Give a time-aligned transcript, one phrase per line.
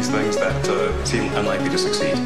[0.00, 2.16] these things that uh, seem unlikely to succeed.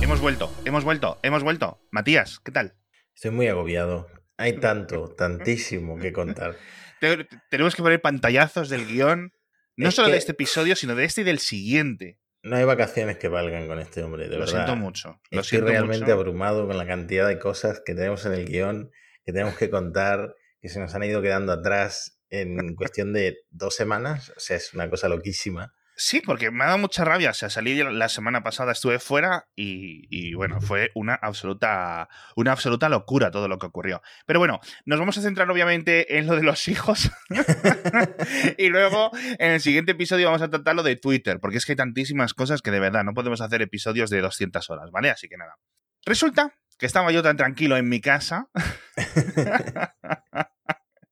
[0.00, 1.80] Hemos vuelto, hemos vuelto, hemos vuelto.
[1.90, 2.74] Matías, ¿qué tal?
[3.14, 4.08] Estoy muy agobiado.
[4.36, 6.56] Hay tanto, tantísimo que contar.
[7.00, 9.32] Te- Tenemos que poner pantallazos del guion,
[9.76, 12.18] no Es solo de este episodio, sino de este y del siguiente.
[12.46, 14.64] No hay vacaciones que valgan con este hombre, de lo verdad.
[14.66, 15.20] siento mucho.
[15.30, 16.12] Lo Estoy siento realmente mucho.
[16.14, 18.90] abrumado con la cantidad de cosas que tenemos en el guion,
[19.24, 23.74] que tenemos que contar, que se nos han ido quedando atrás en cuestión de dos
[23.74, 24.30] semanas.
[24.36, 25.74] O sea, es una cosa loquísima.
[25.98, 27.30] Sí, porque me ha dado mucha rabia.
[27.30, 32.52] O sea, salí la semana pasada, estuve fuera y, y, bueno, fue una absoluta, una
[32.52, 34.02] absoluta locura todo lo que ocurrió.
[34.26, 37.10] Pero bueno, nos vamos a centrar obviamente en lo de los hijos.
[38.58, 41.72] y luego en el siguiente episodio vamos a tratar lo de Twitter, porque es que
[41.72, 45.08] hay tantísimas cosas que de verdad no podemos hacer episodios de 200 horas, ¿vale?
[45.08, 45.56] Así que nada.
[46.04, 48.50] Resulta que estaba yo tan tranquilo en mi casa.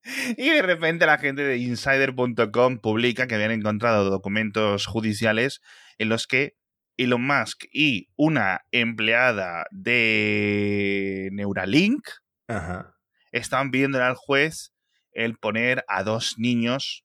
[0.37, 5.61] Y de repente la gente de insider.com publica que habían encontrado documentos judiciales
[5.99, 6.57] en los que
[6.97, 12.07] Elon Musk y una empleada de Neuralink
[12.49, 12.95] Ajá.
[13.33, 14.73] estaban pidiéndole al juez
[15.13, 17.05] el poner a dos niños,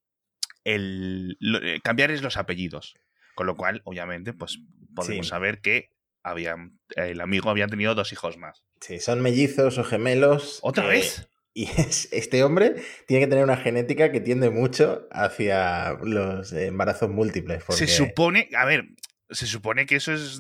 [0.64, 2.96] el, eh, cambiarles los apellidos.
[3.36, 4.60] Con lo cual, obviamente, pues
[4.96, 5.30] podemos Sí.
[5.30, 5.90] saber que
[6.24, 8.64] habían, el amigo había tenido dos hijos más.
[8.82, 10.60] Sí, son mellizos o gemelos.
[10.62, 11.30] ¿Otra eh, vez?
[11.54, 12.76] Y es- este hombre
[13.08, 17.64] tiene que tener una genética que tiende mucho hacia los embarazos múltiples.
[17.64, 17.86] Porque...
[17.86, 18.86] Se supone, a ver,
[19.30, 20.40] se supone que eso es,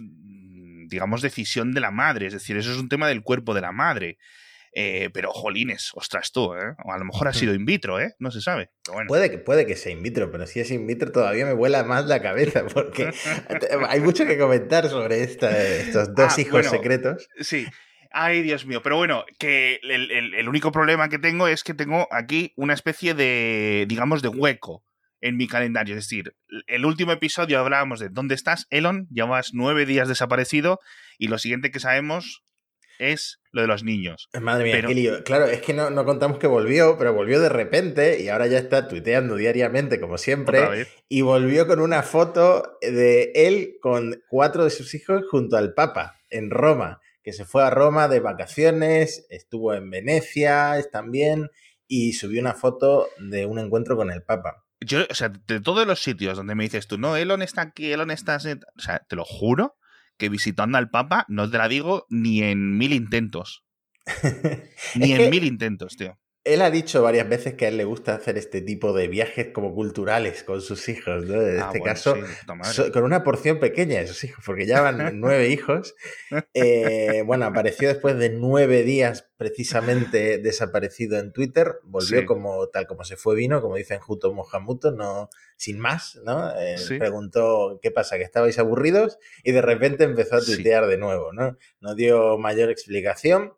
[0.88, 3.72] digamos, decisión de la madre, es decir, eso es un tema del cuerpo de la
[3.72, 4.18] madre.
[4.72, 6.76] Eh, pero, jolines, ostras tú, ¿eh?
[6.86, 8.14] O a lo mejor ha sido in vitro, ¿eh?
[8.20, 8.70] No se sabe.
[8.94, 9.08] Bueno.
[9.08, 11.84] Puede que, puede que sea in vitro, pero si es in vitro todavía me vuela
[11.84, 13.10] más la cabeza porque
[13.90, 16.70] hay mucho que comentar sobre esta- estos dos Ah, hijos bueno.
[16.70, 17.28] secretos.
[17.40, 17.66] Sí.
[18.12, 18.82] Ay, Dios mío.
[18.82, 22.74] Pero bueno, que el, el- el único problema que tengo es que tengo aquí una
[22.74, 24.84] especie de, digamos, de hueco
[25.22, 25.96] en mi calendario.
[25.96, 26.34] Es decir,
[26.68, 29.08] el último episodio hablábamos de ¿dónde estás, Elon?
[29.12, 30.80] Llevas nueve días desaparecido
[31.18, 32.44] y lo siguiente que sabemos
[33.00, 34.28] es lo de los niños.
[34.42, 35.24] Madre mía, Pero- qué lío.
[35.24, 38.58] Claro, es que no, no contamos que volvió, pero volvió de repente y ahora ya
[38.58, 40.88] está tuiteando diariamente, como siempre.
[41.08, 46.20] Y volvió con una foto de él con cuatro de sus hijos junto al Papa
[46.30, 51.50] en Roma, que se fue a Roma de vacaciones, estuvo en Venecia también
[51.88, 54.64] y subió una foto de un encuentro con el Papa.
[54.82, 57.92] Yo, o sea, de todos los sitios donde me dices tú, no, Elon está aquí,
[57.92, 58.36] Elon está...
[58.36, 59.76] así", O sea, te lo juro
[60.18, 63.66] que visitando al Papa no te la digo ni en mil intentos.
[64.96, 66.18] Ni en que- mil intentos, tío.
[66.46, 69.48] Él ha dicho varias veces que a él le gusta hacer este tipo de viajes
[69.54, 71.42] como culturales con sus hijos, ¿no?
[71.42, 74.66] En Ah, este bueno, caso, sí, so- con una porción pequeña de sus hijos, porque
[74.66, 75.96] ya van nueve hijos.
[76.54, 82.26] Eh, bueno, apareció después de nueve días precisamente desaparecido en Twitter, volvió Sí.
[82.26, 86.52] como tal como se fue vino, como dicen Juto Mohamuto, no sin más, ¿no?
[86.58, 86.98] Eh, Sí.
[86.98, 91.58] Preguntó qué pasa, que estabais aburridos y de repente empezó a tuitear de nuevo, ¿no?
[91.82, 93.54] No dio mayor explicación,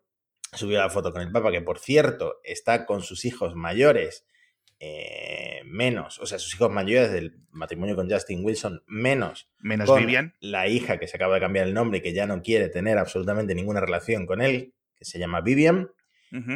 [0.52, 4.26] subió la foto con el Papa, que por cierto está con sus hijos mayores
[4.84, 10.00] eh, menos, o sea, sus hijos mayores del matrimonio con Justin Wilson menos Menos con
[10.00, 10.34] Vivian.
[10.40, 12.98] la hija que se acaba de cambiar el nombre y que ya no quiere tener
[12.98, 15.90] absolutamente ninguna relación con él, que se llama Vivian.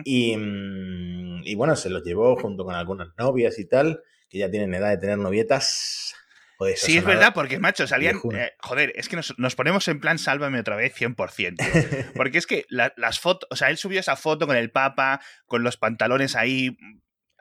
[0.05, 4.51] Y, mm, y bueno, se los llevó junto con algunas novias y tal, que ya
[4.51, 6.15] tienen edad de tener novietas.
[6.59, 8.17] Joder, Sí, es verdad, porque, macho, salían...
[8.35, 11.57] eh, joder, es que nos, nos ponemos en plan sálvame otra vez 100%.
[11.57, 12.13] tío.
[12.15, 13.47] Porque es que la- las fotos...
[13.51, 16.77] O sea, él subió esa foto con el Papa, con los pantalones ahí...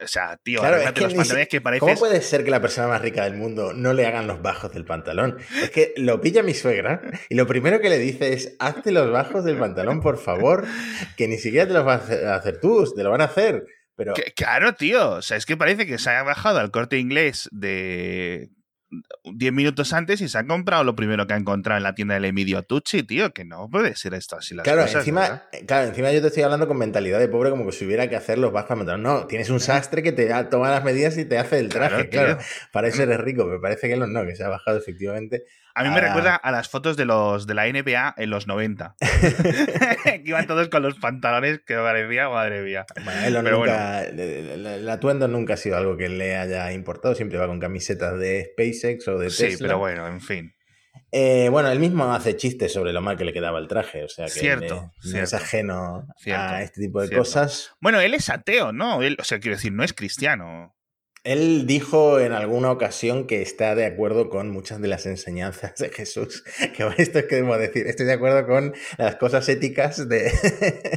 [0.02, 2.00] O sea, tío, Claro, es arréglate que los pantalones si- que ¿Cómo pareces...
[2.00, 4.84] puede ser que la persona más rica del mundo no le hagan los bajos del
[4.84, 5.38] pantalón?
[5.64, 7.00] Es que lo pilla mi suegra
[7.30, 10.66] y lo primero que le dice es, hazte los bajos del pantalón, por favor,
[11.16, 13.25] que ni siquiera te los vas a hacer- a hacer tú, te lo van a
[13.25, 13.64] hacer.
[13.96, 15.12] Pero Que- claro, tío.
[15.12, 18.50] O sea, es que parece que se ha bajado al corte inglés de
[19.23, 22.13] 10 minutos antes y se ha comprado lo primero que ha encontrado en la tienda
[22.13, 23.34] del Emilio Tucci, tío.
[23.34, 24.97] Que no puede ser esto así las claro, cosas.
[24.97, 25.44] encima, ¿verdad?
[25.51, 28.10] eh, claro, encima yo te estoy hablando con mentalidad de pobre como que si hubiera
[28.10, 29.04] que hacer los pantalón.
[29.04, 32.38] No, tienes un sastre que te toma las medidas y te hace el traje, Claro,
[32.38, 32.39] claro.
[32.71, 35.45] Para eso eres rico, me parece que no, no, que se ha bajado efectivamente.
[35.77, 36.01] A mí me Ah.
[36.01, 38.95] recuerda a las fotos de los de la NBA en los 90.
[40.04, 42.86] que iban todos con los pantalones que parecía, madre mía.
[43.04, 47.13] Bueno, Pero nunca, el- el el atuendo nunca ha sido algo que le haya importado,
[47.16, 49.50] siempre va con camisetas de SpaceX o de Tesla.
[49.50, 50.54] Sí, pero bueno, en fin.
[51.12, 54.10] Eh, bueno, él mismo hace chistes sobre lo mal que le quedaba el traje, o
[54.10, 55.24] sea que Cierto, cierto.
[55.24, 57.72] es ajeno Cierto, a este tipo de cosas.
[57.80, 59.01] Bueno, él es ateo, ¿no?
[59.01, 60.75] Él, o sea, quiero decir, no es cristiano.
[61.25, 65.89] Él dijo en alguna ocasión que está de acuerdo con muchas de las enseñanzas de
[65.89, 66.44] Jesús.
[66.75, 67.88] Que esto es que debemos decir.
[67.88, 70.31] Estoy de acuerdo con las cosas éticas de.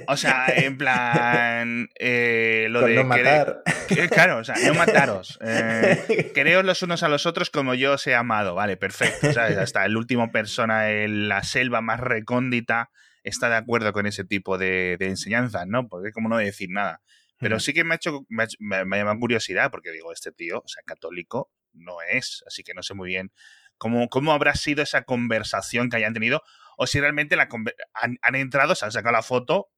[0.06, 1.88] O sea, en plan.
[1.98, 2.96] Eh, lo con de.
[2.96, 3.62] no matar.
[4.10, 5.38] claro, o sea, no mataros.
[5.42, 6.32] Eh,
[6.62, 8.54] los unos a los otros como yo os he amado.
[8.54, 9.32] Vale, perfecto.
[9.32, 9.56] ¿sabes?
[9.56, 12.90] Hasta el último persona en la selva más recóndita
[13.25, 15.88] está de acuerdo con ese tipo de, de enseñanzas, ¿no?
[15.88, 17.00] Porque es como no decir nada.
[17.38, 20.32] Pero sí que me ha hecho, me, ha me, ha llamado curiosidad, porque digo, este
[20.32, 23.32] tío, o sea, católico no es, así que no sé muy bien
[23.76, 26.43] cómo, cómo habrá sido esa conversación que hayan tenido,
[26.76, 27.49] o si realmente la
[27.94, 29.70] han, han entrado, se han sacado la foto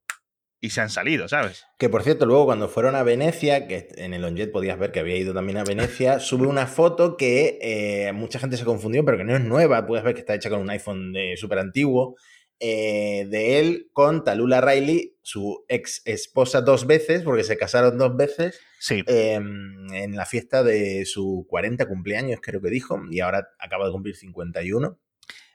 [0.62, 1.64] y se han salido, ¿sabes?
[1.78, 5.00] Que por cierto, luego cuando fueron a Venecia, que en el OnJet podías ver que
[5.00, 9.16] había ido también a Venecia, sube una foto que eh, mucha gente se confundió, pero
[9.16, 9.86] que no es nueva.
[9.86, 12.16] Puedes ver que está hecha con un iPhone de súper antiguo.
[12.60, 18.16] Eh, de él con Talula Riley, su ex esposa dos veces, porque se casaron dos
[18.16, 19.02] veces, Sí.
[19.06, 23.92] eh, en la fiesta de su 40 cumpleaños, creo que dijo, y ahora acaba de
[23.92, 24.98] cumplir 51.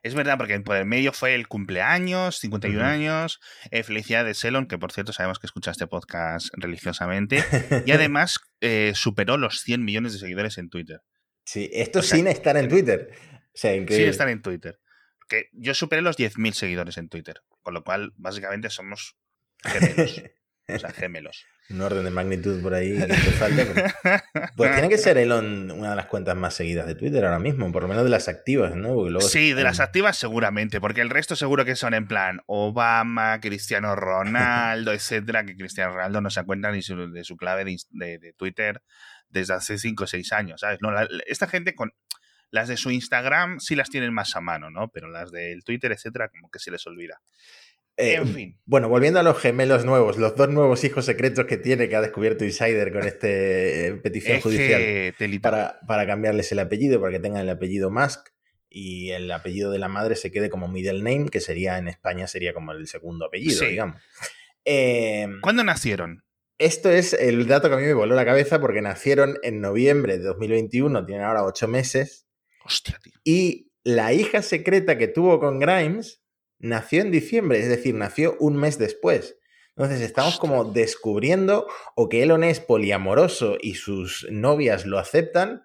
[0.03, 2.87] Es verdad, porque por el medio fue el cumpleaños, 51 Ujú.
[2.87, 3.39] años,
[3.71, 7.37] eh, felicidades Elon, que por cierto sabemos que escucha este podcast religiosamente,
[7.87, 10.99] y además eh, superó los 100 millones de seguidores en Twitter.
[11.43, 13.09] sí, esto O sea, sin estar en Twitter.
[13.53, 14.79] O sea, Sin estar en Twitter.
[15.27, 19.17] Que yo superé los 10.000 seguidores en Twitter, con lo cual básicamente somos
[19.63, 20.21] gemelos.
[20.67, 21.45] o sea, gemelos.
[21.71, 23.63] Un orden de magnitud por ahí que te falta.
[23.73, 24.21] pero-
[24.55, 27.71] Pues tiene que ser Elon una de las cuentas más seguidas de Twitter ahora mismo,
[27.71, 28.93] por lo menos de las activas, ¿no?
[29.09, 33.39] Luego Sí, de las activas seguramente, porque el resto seguro que son en plan Obama,
[33.41, 37.77] Cristiano Ronaldo, etcétera, que Cristiano Ronaldo no se acuerda ni su- de su clave de,
[37.89, 38.83] de- de Twitter
[39.29, 40.77] desde hace 5 o 6 años, ¿sabes?
[40.81, 41.93] No, la- esta gente con
[42.55, 44.89] las de su Instagram sí las tienen más a mano, ¿no?
[44.91, 47.21] Pero las del Twitter, etcétera, como que se les olvida.
[47.97, 48.59] Eh, en fin.
[48.65, 52.01] Bueno, volviendo a los gemelos nuevos, los dos nuevos hijos secretos que tiene, que ha
[52.01, 53.27] descubierto Insider con esta
[54.01, 55.49] petición Es judicial telita.
[55.49, 58.27] para, para cambiarles el apellido, para que tengan el apellido Musk
[58.69, 62.27] y el apellido de la madre se quede como middle name, que sería en España
[62.27, 63.67] sería como el segundo apellido, Sí.
[63.67, 64.01] digamos.
[64.65, 66.23] Eh, ¿Cuándo nacieron?
[66.57, 70.17] Esto es el dato que a mí me voló la cabeza porque nacieron en noviembre
[70.17, 72.27] de 2021, tienen ahora ocho meses,
[72.65, 73.13] Hostia, tío.
[73.23, 76.21] y la hija secreta que tuvo con Grimes
[76.57, 79.37] nació en diciembre, es decir, nació un mes después.
[79.77, 85.63] Entonces estamos como descubriendo o que Elon es poliamoroso y sus novias lo aceptan,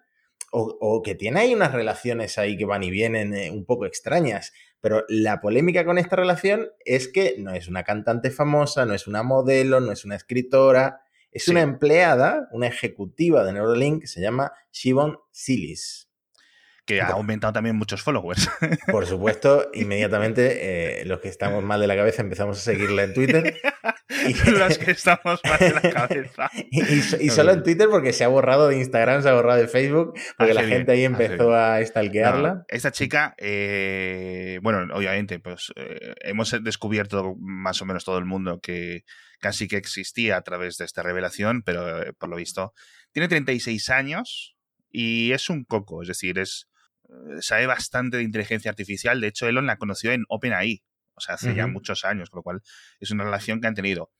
[0.51, 3.85] o, o que tiene ahí unas relaciones ahí que van y vienen eh, un poco
[3.85, 4.51] extrañas.
[4.81, 9.07] Pero la polémica con esta relación es que no es una cantante famosa, no es
[9.07, 11.01] una modelo, no es una escritora,
[11.31, 11.51] es Sí.
[11.51, 16.09] una empleada, una ejecutiva de Neuralink que se llama Shivon Silis.
[16.95, 18.49] Que ha aumentado también muchos followers.
[18.91, 23.13] Por supuesto, inmediatamente eh, los que estamos mal de la cabeza empezamos a seguirla en
[23.13, 23.55] Twitter.
[24.27, 26.49] Y, Los que estamos mal de la cabeza.
[26.71, 29.33] y- y so- y solo en Twitter porque se ha borrado de Instagram, se ha
[29.33, 32.53] borrado de Facebook, porque Hace la gente ahí hace empezó a stalkearla.
[32.55, 38.25] No, esta chica, eh, bueno, obviamente, pues eh, hemos descubierto más o menos todo el
[38.25, 39.03] mundo que
[39.39, 42.73] casi que existía a través de esta revelación, pero eh, por lo visto
[43.11, 44.55] tiene 36 años
[44.91, 46.67] y es un coco, es decir, es
[47.41, 49.19] sabe bastante de inteligencia artificial.
[49.21, 52.43] De hecho, Elon la conoció en OpenAI, o sea, hace ya muchos años, con lo
[52.43, 52.61] cual
[52.99, 54.11] es una relación que han tenido.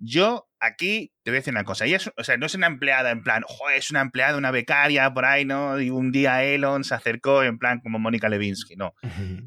[0.00, 1.84] Yo aquí te voy a decir una cosa.
[1.84, 4.52] Ella es, o sea, no es una empleada en plan, "Joder, es una empleada, una
[4.52, 5.80] becaria por ahí, ¿no?
[5.80, 8.76] Y un día Elon se acercó en plan como Mónica Levinsky.
[8.76, 8.94] No.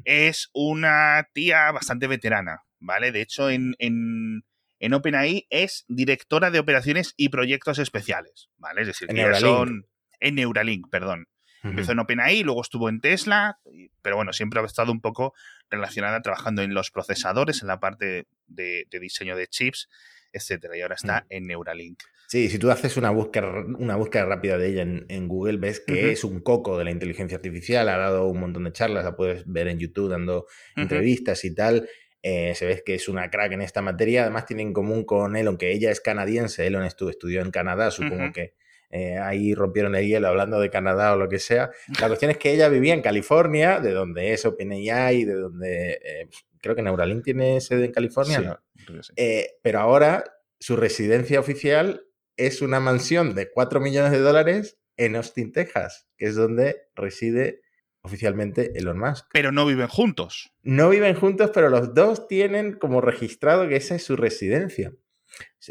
[0.04, 3.12] Es una tía bastante veterana, ¿vale?
[3.12, 4.42] De hecho, en, en,
[4.78, 8.82] en OpenAI es directora de operaciones y proyectos especiales, ¿vale?
[8.82, 9.42] Es decir, En que Neuralink.
[9.56, 9.86] son.
[10.20, 11.26] En Neuralink, perdón.
[11.70, 13.58] Empezó en OpenAI, luego estuvo en Tesla,
[14.02, 15.32] pero bueno, siempre ha estado un poco
[15.70, 19.88] relacionada trabajando en los procesadores, en la parte de, de diseño de chips,
[20.32, 20.76] etcétera.
[20.76, 22.02] Y ahora está en Neuralink.
[22.26, 25.80] Sí, si tú haces una búsqueda, una búsqueda rápida de ella en, en Google, ves
[25.80, 29.14] que es un coco de la inteligencia artificial, ha dado un montón de charlas, la
[29.14, 30.46] puedes ver en YouTube dando
[30.82, 31.88] entrevistas y tal.
[32.22, 34.22] Eh, se ve que es una crack en esta materia.
[34.22, 36.66] Además, tiene en común con Elon que ella es canadiense.
[36.66, 38.54] Elon estu- estudió en Canadá, supongo que
[38.92, 41.70] eh, ahí rompieron el hielo hablando de Canadá o lo que sea.
[42.00, 46.28] La cuestión es que ella vivía en California, de donde es OpenAI, de donde eh,
[46.60, 48.60] creo que Neuralink tiene sede en California, Sí, ¿no?
[48.84, 49.12] creo que sí.
[49.16, 50.24] Eh, pero ahora
[50.60, 52.04] su residencia oficial
[52.36, 57.62] es una mansión de 4 millones de dólares en Austin, Texas, que es donde reside
[58.02, 59.26] oficialmente Elon Musk.
[59.32, 60.52] Pero no viven juntos.
[60.62, 64.92] No viven juntos, pero los dos tienen como registrado que esa es su residencia.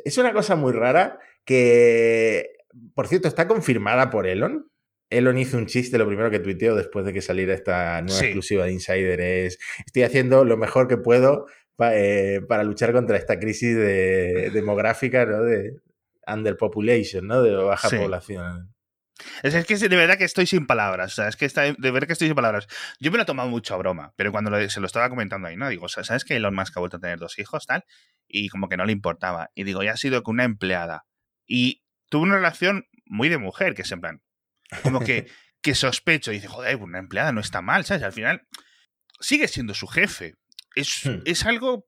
[0.04, 2.54] Es una cosa muy rara que,
[2.94, 4.68] por cierto, está confirmada por Elon.
[5.10, 8.25] Elon hizo un chiste, lo primero que tuiteó después de que saliera esta nueva Sí.
[8.25, 13.18] exclusiva de Insider es, estoy haciendo lo mejor que puedo pa- eh, para luchar contra
[13.18, 15.42] esta crisis de- demográfica, ¿no?
[15.44, 15.74] De
[16.28, 17.42] underpopulation, ¿no?
[17.44, 17.98] De baja Sí.
[17.98, 18.74] población.
[19.44, 21.12] Es, que de verdad que estoy sin palabras.
[21.13, 22.68] O sea, es que está, de verdad que estoy sin palabras.
[23.00, 25.58] Yo me lo he tomado mucho a broma, pero cuando se lo estaba comentando ahí,
[25.58, 25.70] ¿no?
[25.70, 27.84] Digo, ¿sabes que Elon Musk ha vuelto a tener dos hijos, tal?
[28.28, 29.51] Y como que no le importaba.
[29.54, 31.06] Y digo, ya ha sido con una empleada.
[31.46, 34.22] Y tuvo una relación muy de mujer, que es en plan,
[34.84, 35.27] como que,
[35.63, 36.32] que sospecho.
[36.32, 38.03] Y dice, joder, una empleada no está mal, ¿sabes?
[38.03, 38.48] Al final
[39.20, 40.36] sigue siendo su jefe.
[40.75, 41.22] Es, hmm.
[41.25, 41.88] es algo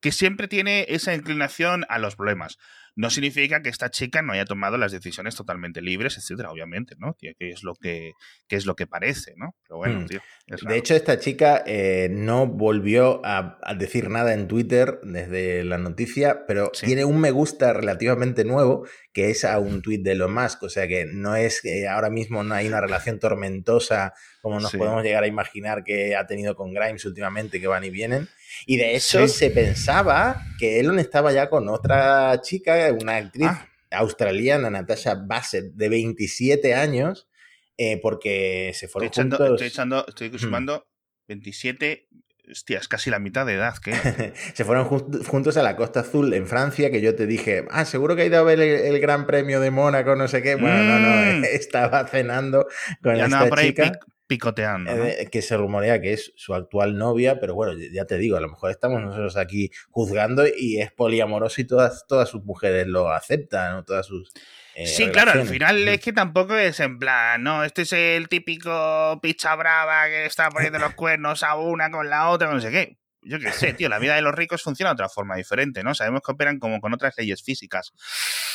[0.00, 2.58] que siempre tiene esa inclinación a los problemas.
[2.96, 7.16] No significa que esta chica no haya tomado las decisiones totalmente libres, etcétera, obviamente, ¿no?
[7.18, 8.12] Que es lo que,
[8.48, 9.54] es lo que parece, ¿no?
[9.62, 10.06] Pero bueno, hmm.
[10.06, 10.20] tío.
[10.68, 16.46] De hecho, esta chica eh, no volvió a, decir nada en Twitter desde la noticia,
[16.46, 20.62] pero tiene un me gusta relativamente nuevo, que es a un tweet de Elon Musk.
[20.64, 24.72] O sea que no es que ahora mismo no hay una relación tormentosa como nos
[24.72, 28.28] podemos llegar a imaginar que ha tenido con Grimes últimamente, que van y vienen.
[28.66, 33.68] Y de hecho se pensaba que Elon estaba ya con otra chica, una actriz ah.
[33.90, 37.28] australiana, Natasha Bassett, de 27 años,
[37.76, 39.40] eh, porque se fueron estoy juntos...
[39.50, 40.86] estoy, echando, estoy sumando
[41.28, 42.08] 27
[42.50, 43.92] Hostia, es casi la mitad de edad, ¿qué?
[44.54, 48.16] se fueron juntos a la Costa Azul en Francia, que yo te dije, ah, seguro
[48.16, 50.56] que ha ido a ver el, Gran Premio de Mónaco, no sé qué.
[50.56, 51.44] Bueno, no, no, mm.
[51.52, 52.66] estaba cenando
[53.02, 54.00] con ya esta chica
[54.30, 54.92] picoteando.
[54.92, 58.40] Eh, que se rumorea que es su actual novia, pero bueno, ya te digo, a
[58.40, 63.10] lo mejor estamos nosotros aquí juzgando y es poliamoroso y todas, todas sus mujeres lo
[63.10, 64.32] aceptan, todas sus.
[64.76, 68.28] Eh, sí, claro, al final es que tampoco es en plan, no, este es el
[68.28, 72.70] típico picha brava que está poniendo los cuernos a una con la otra, no sé
[72.70, 72.98] qué.
[73.22, 75.92] Yo qué sé, tío, la vida de los ricos funciona de otra forma diferente, ¿no?
[75.92, 77.92] Sabemos que operan como con otras leyes físicas.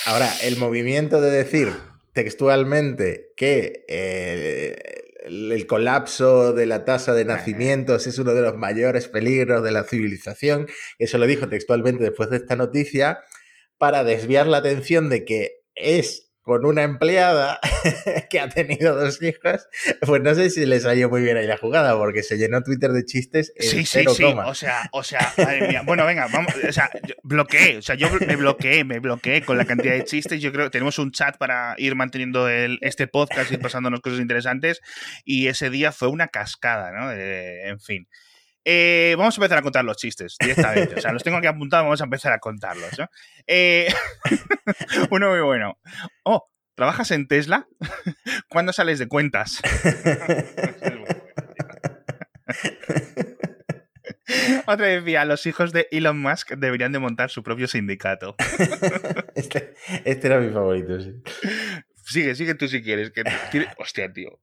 [0.05, 1.73] Ahora, el movimiento de decir
[2.13, 4.94] textualmente que eh,
[5.25, 9.83] el, colapso de la tasa de nacimientos es uno de los mayores peligros de la
[9.83, 10.67] civilización.
[10.99, 13.19] Eso lo dijo textualmente después de esta noticia,
[13.77, 17.59] para desviar la atención de que es con una empleada
[18.29, 19.67] que ha tenido dos hijas,
[20.01, 22.61] pues no sé si les ha ido muy bien ahí la jugada, porque se llenó
[22.61, 24.23] Twitter de chistes en sí, sí, sí.
[24.23, 25.81] O sea, o sea, madre mía.
[25.83, 26.91] Bueno, venga, vamos, o sea,
[27.23, 30.39] bloqueé, o sea, yo me bloqueé, me bloqueé con la cantidad de chistes.
[30.39, 34.19] Yo creo que tenemos un chat para ir manteniendo el, este podcast y pasándonos cosas
[34.19, 34.81] interesantes.
[35.25, 37.11] Y ese día fue una cascada, ¿no?
[37.11, 38.07] en fin.
[38.67, 40.95] Eh, vamos a empezar a contar los chistes directamente.
[40.95, 42.97] O sea, los tengo aquí apuntados, vamos a empezar a contarlos.
[42.97, 43.07] ¿no?
[43.45, 43.87] Eh,
[45.11, 45.77] uno muy bueno.
[46.23, 47.67] Oh, ¿trabajas en Tesla?
[48.49, 49.61] ¿Cuándo sales de cuentas?
[54.65, 58.35] Otra decía, los hijos de Elon Musk deberían de montar su propio sindicato.
[59.35, 61.13] Este, este, era mi favorito, sí.
[62.05, 63.11] Sigue, sigue tú si quieres.
[63.11, 63.23] Que,
[63.77, 64.39] hostia, tío.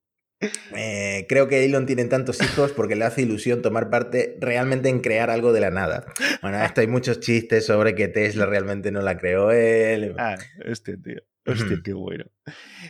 [0.75, 5.01] Eh, creo que Elon tiene tantos hijos porque le hace ilusión tomar parte realmente en
[5.01, 6.07] crear algo de la nada.
[6.41, 10.15] Bueno, esto hay muchos chistes sobre que Tesla realmente no la creó él.
[10.19, 11.23] Ah, este tío.
[11.47, 12.25] Hostia, qué bueno.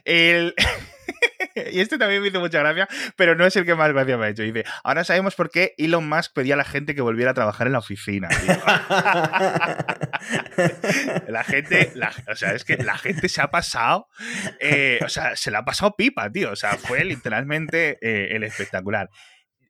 [0.04, 0.54] El...
[1.72, 4.26] y este también me hizo mucha gracia, pero no es el que más gracia me
[4.26, 4.42] ha hecho.
[4.42, 7.66] Dice, ahora sabemos por qué Elon Musk pedía a la gente que volviera a trabajar
[7.66, 8.28] en la oficina.
[11.28, 11.92] la gente,
[12.30, 14.06] o sea, es que la gente se ha pasado,
[14.60, 16.52] eh, o sea, se la ha pasado pipa, tío.
[16.52, 19.08] O sea, fue literalmente eh, el espectacular.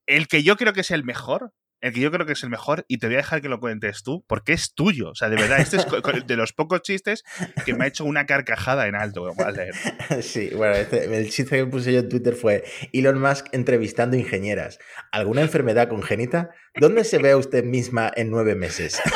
[0.07, 2.51] El que yo creo que es el mejor el que yo creo que es el
[2.51, 5.11] mejor, y te voy a dejar que lo cuentes tú, porque es tuyo.
[5.11, 5.87] O sea, de verdad, este es
[6.27, 7.25] de los pocos chistes
[7.67, 9.75] que me ha hecho una carcajada en alto leer.
[10.23, 14.79] Sí, bueno, este, el chiste que puse yo en Twitter fue Elon Musk entrevistando ingenieras.
[15.11, 16.51] ¿Alguna enfermedad congénita?
[16.77, 19.01] ¿Dónde se ve a usted misma en nueve meses?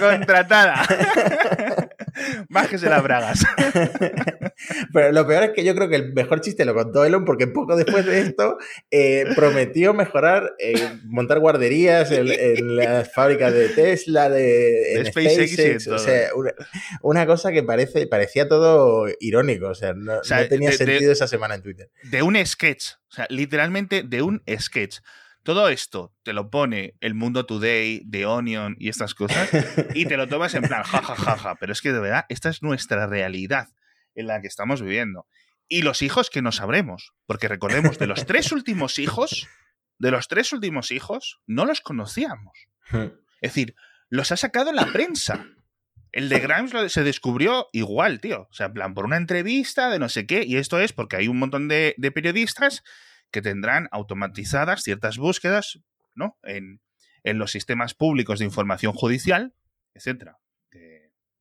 [0.00, 0.84] Contratada.
[2.48, 3.44] Bájese las bragas.
[4.92, 7.46] Pero lo peor es que yo creo que el mejor chiste lo contó Elon porque
[7.46, 8.56] poco después de esto
[8.90, 15.88] eh, prometió mejorar, eh, montar guarderías en, las fábricas de Tesla, de, SpaceX.
[15.88, 16.28] o sea,
[17.02, 19.68] una, cosa que parece, parecía todo irónico.
[19.68, 21.90] O sea, no, tenía sentido esa semana en Twitter.
[22.04, 22.92] De un sketch.
[23.10, 24.98] O sea, literalmente de un sketch.
[25.44, 29.50] Todo esto te lo pone el Mundo Today, The Onion y estas cosas,
[29.94, 31.56] y te lo tomas en plan, jajajaja.
[31.56, 33.68] Pero es que de verdad, esta es nuestra realidad
[34.14, 35.26] en la que estamos viviendo.
[35.68, 39.46] Y los hijos que no sabremos, porque recordemos, de los tres últimos hijos,
[39.98, 42.66] de los tres últimos hijos, no los conocíamos.
[42.90, 43.10] Es
[43.42, 43.74] decir,
[44.08, 45.46] los ha sacado la prensa.
[46.10, 48.48] El de Grimes se descubrió igual, tío.
[48.50, 50.42] O sea, en plan, por una entrevista de no sé qué.
[50.46, 52.82] Y esto es porque hay un montón de periodistas
[53.34, 55.80] que tendrán automatizadas ciertas búsquedas
[56.14, 56.38] ¿no?
[56.44, 56.80] en,
[57.24, 59.56] los sistemas públicos de información judicial,
[59.92, 60.38] etcétera.
[60.72, 60.78] o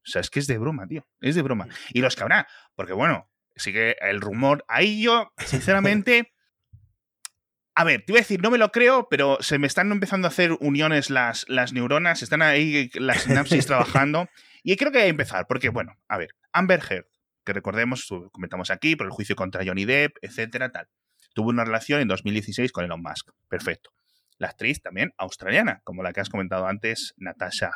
[0.03, 1.07] sea, es que es de broma, tío.
[1.21, 1.67] Es de broma.
[1.91, 4.65] Y los que habrá, porque bueno, sigue el rumor.
[4.67, 6.33] Ahí yo, sinceramente.
[7.75, 10.27] A ver, te iba a decir, no me lo creo, pero se me están empezando
[10.27, 14.29] a hacer uniones las, las neuronas, están ahí las sinapsis trabajando.
[14.65, 17.07] Y creo que hay que empezar, porque, bueno, a ver, Amber Heard,
[17.43, 20.88] que recordemos, comentamos aquí, por el juicio contra Johnny Depp, etcétera, tal.
[21.33, 23.31] Tuvo una relación en 2016 con Elon Musk.
[23.47, 23.91] Perfecto.
[24.37, 27.71] La actriz también australiana, como la que has comentado antes, Natasha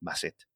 [0.00, 0.46] Bassett.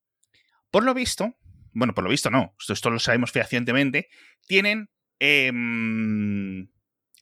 [0.71, 1.37] Por lo visto,
[1.73, 4.09] bueno, por lo visto no, esto, lo sabemos fehacientemente,
[4.47, 6.69] tienen em,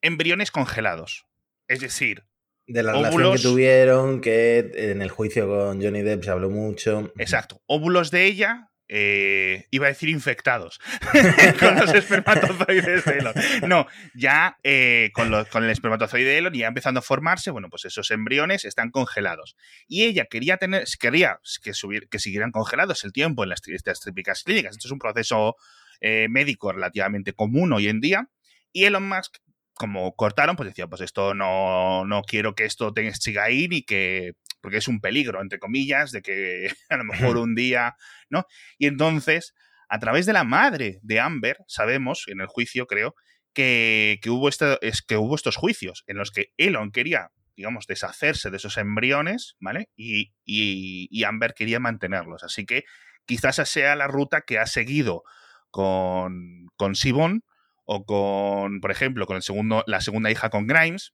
[0.00, 1.26] embriones congelados.
[1.68, 2.24] Es decir,
[2.66, 7.12] de la relación que tuvieron, que en el juicio con Johnny Depp se habló mucho.
[7.18, 7.62] Exacto.
[7.66, 10.78] Óvulos de ella eh, iba a decir infectados
[11.58, 13.32] con los espermatozoides de Elon.
[13.66, 18.10] No, ya eh, con, el espermatozoide de Elon, ya empezando a formarse, bueno, pues esos
[18.10, 19.56] embriones están congelados.
[19.88, 24.00] Y ella quería tener, quería que, subir, que siguieran congelados el tiempo en las, estas
[24.00, 24.72] típicas clínicas.
[24.72, 25.56] Esto es un proceso
[26.02, 28.28] eh, médico relativamente común hoy en día.
[28.72, 29.38] Y Elon Musk
[29.72, 33.82] como cortaron, pues decía, pues esto no, no quiero que esto tenga, siga ahí ni
[33.82, 37.96] que porque es un peligro, entre comillas, de que a lo mejor un día,
[38.30, 38.46] ¿no?
[38.78, 39.54] Y entonces,
[39.88, 43.14] a través de la madre de Amber, sabemos, en el juicio creo,
[43.52, 48.50] que, hubo, este, es, que hubo estos juicios en los que Elon quería, digamos, deshacerse
[48.50, 49.90] de esos embriones, ¿vale?
[49.94, 52.44] Y, y, Amber quería mantenerlos.
[52.44, 52.84] Así que
[53.26, 55.22] quizás esa sea la ruta que ha seguido
[55.70, 57.44] con, con Sibon
[57.84, 61.12] o con, por ejemplo, con el segundo, la segunda hija con Grimes,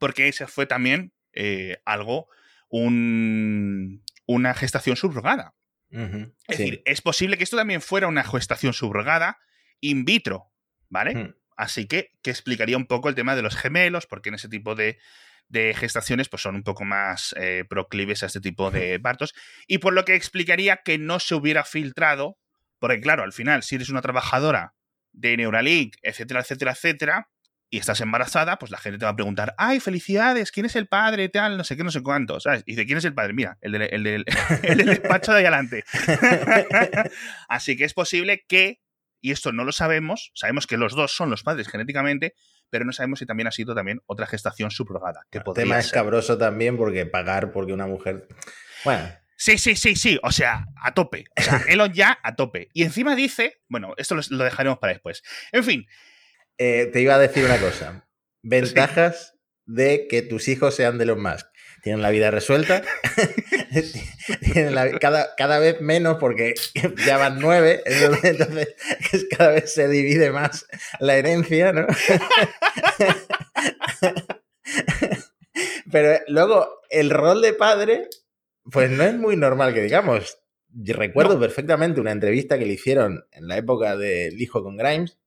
[0.00, 2.26] porque ese fue también eh, algo,
[2.68, 5.54] una gestación subrogada.
[5.88, 9.38] Es decir, es posible que esto también fuera una gestación subrogada
[9.80, 10.50] in vitro,
[10.88, 11.36] ¿vale?
[11.56, 14.74] Así que, que explicaría un poco el tema de los gemelos, porque en ese tipo
[14.74, 14.98] de,
[15.76, 19.32] gestaciones pues son un poco más eh, proclives a este tipo de partos.
[19.68, 22.36] Y por lo que explicaría que no se hubiera filtrado,
[22.80, 24.74] porque claro, al final, si eres una trabajadora
[25.12, 27.28] de Neuralink, etcétera, etcétera, etcétera,
[27.70, 30.86] y estás embarazada, pues la gente te va a preguntar, ay, felicidades, ¿quién es el
[30.86, 31.28] padre?
[31.28, 32.62] Tal, no sé qué, no sé cuánto, ¿sabes?
[32.66, 33.34] Y dice, ¿quién es el padre?
[33.34, 33.82] Mira, el del,
[34.62, 35.84] el el despacho de ahí adelante.
[37.48, 38.80] Así que es posible que,
[39.20, 42.34] y esto no lo sabemos, sabemos que los dos son los padres genéticamente,
[42.70, 45.26] pero no sabemos si también ha sido también otra gestación subrogada.
[45.30, 48.28] Que el tema es cabroso también porque pagar porque una mujer...
[48.84, 49.08] Bueno,
[49.40, 50.18] Sí, sí, sí, sí.
[50.24, 51.24] O sea, a tope.
[51.38, 52.70] O sea, Elon ya a tope.
[52.74, 55.22] Y encima dice, bueno, esto lo, dejaremos para después.
[55.52, 55.86] En fin,
[56.58, 58.06] eh, te iba a decir una cosa.
[58.42, 59.34] Ventajas
[59.66, 61.50] de que tus hijos sean de los más.
[61.82, 62.82] Tienen la vida resuelta,
[64.52, 66.54] tienen cada, cada, vez menos porque
[67.06, 68.74] ya van nueve, entonces
[69.36, 70.66] cada vez se divide más
[70.98, 71.86] la herencia, ¿no?
[75.90, 78.08] Pero luego, el rol de padre,
[78.70, 80.38] pues no es muy normal que digamos.
[80.74, 85.18] recuerdo perfectamente una entrevista que le hicieron en la época del hijo con Grimes,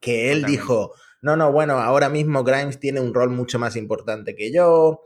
[0.00, 4.34] que él dijo, no, no, bueno, ahora mismo Grimes tiene un rol mucho más importante
[4.34, 5.04] que yo.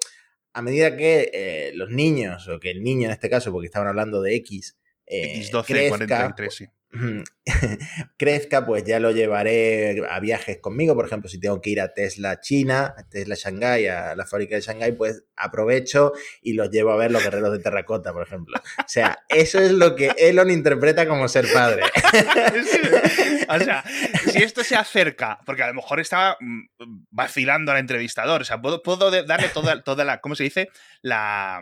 [0.52, 3.88] A medida que eh, los niños, o que el niño en este caso, porque estaban
[3.88, 6.66] hablando de X, eh, X12, crezca, 43, sí.
[8.16, 10.94] crezca, pues ya lo llevaré a viajes conmigo.
[10.94, 14.54] Por ejemplo, si tengo que ir a Tesla China, a Tesla Shanghai, a la fábrica
[14.54, 18.58] de Shanghai, pues aprovecho y los llevo a ver los guerreros de terracota, por ejemplo.
[18.78, 21.82] O sea, eso es lo que Elon interpreta como ser padre.
[23.48, 23.84] o sea,
[24.30, 26.62] si esto se acerca, porque a lo mejor estaba mm,
[27.10, 30.68] vacilando al entrevistador, o sea, puedo, darle toda, toda la, ¿cómo se dice?
[31.02, 31.60] La,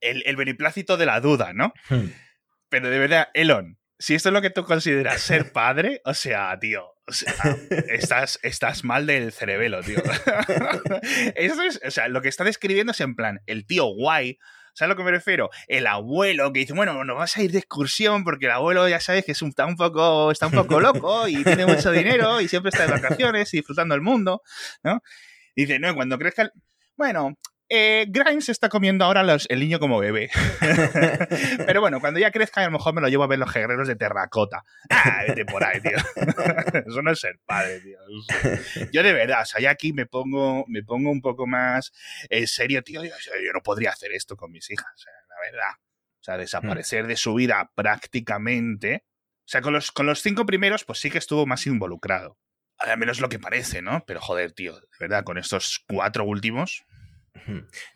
[0.00, 1.72] el, el beneplácito de la duda, ¿no?
[1.88, 2.08] Hmm.
[2.68, 6.58] Pero de verdad, Elon, si esto es lo que tú consideras ser padre, o sea,
[6.58, 7.34] tío, o sea,
[7.88, 9.98] estás, estás mal del cerebelo, tío.
[11.34, 14.38] Eso es, o sea, lo que está describiendo es en plan, el tío guay,
[14.74, 15.50] ¿sabes a lo que me refiero?
[15.66, 19.00] El abuelo que dice, bueno, nos vas a ir de excursión porque el abuelo ya
[19.00, 22.40] sabes que es un, está, un poco, está un poco loco y tiene mucho dinero
[22.40, 24.42] y siempre está de vacaciones y disfrutando el mundo,
[24.82, 25.02] ¿no?
[25.56, 26.52] dice, no, cuando crezca...
[26.96, 27.36] Bueno,
[27.70, 30.30] eh, Grimes está comiendo ahora el niño como bebé.
[31.66, 33.86] Pero bueno, cuando ya crezca, a lo mejor me lo llevo a ver los guerreros
[33.86, 34.64] de terracota.
[34.88, 35.96] Ah, vete por ahí, tío.
[36.86, 37.98] Eso no es ser padre, tío.
[38.92, 41.92] Yo de verdad, o sea, ya aquí me pongo, me pongo un poco más
[42.30, 43.04] en serio, tío.
[43.04, 43.12] Yo,
[43.52, 45.74] no podría hacer esto con mis hijas, o sea, la verdad.
[46.20, 49.04] O sea, desaparecer de su vida prácticamente.
[49.40, 52.38] O sea, con los, con los cinco primeros, pues sí que estuvo más involucrado.
[52.78, 54.04] Al menos lo que parece, ¿no?
[54.06, 56.84] Pero joder, tío, de verdad, con estos cuatro últimos,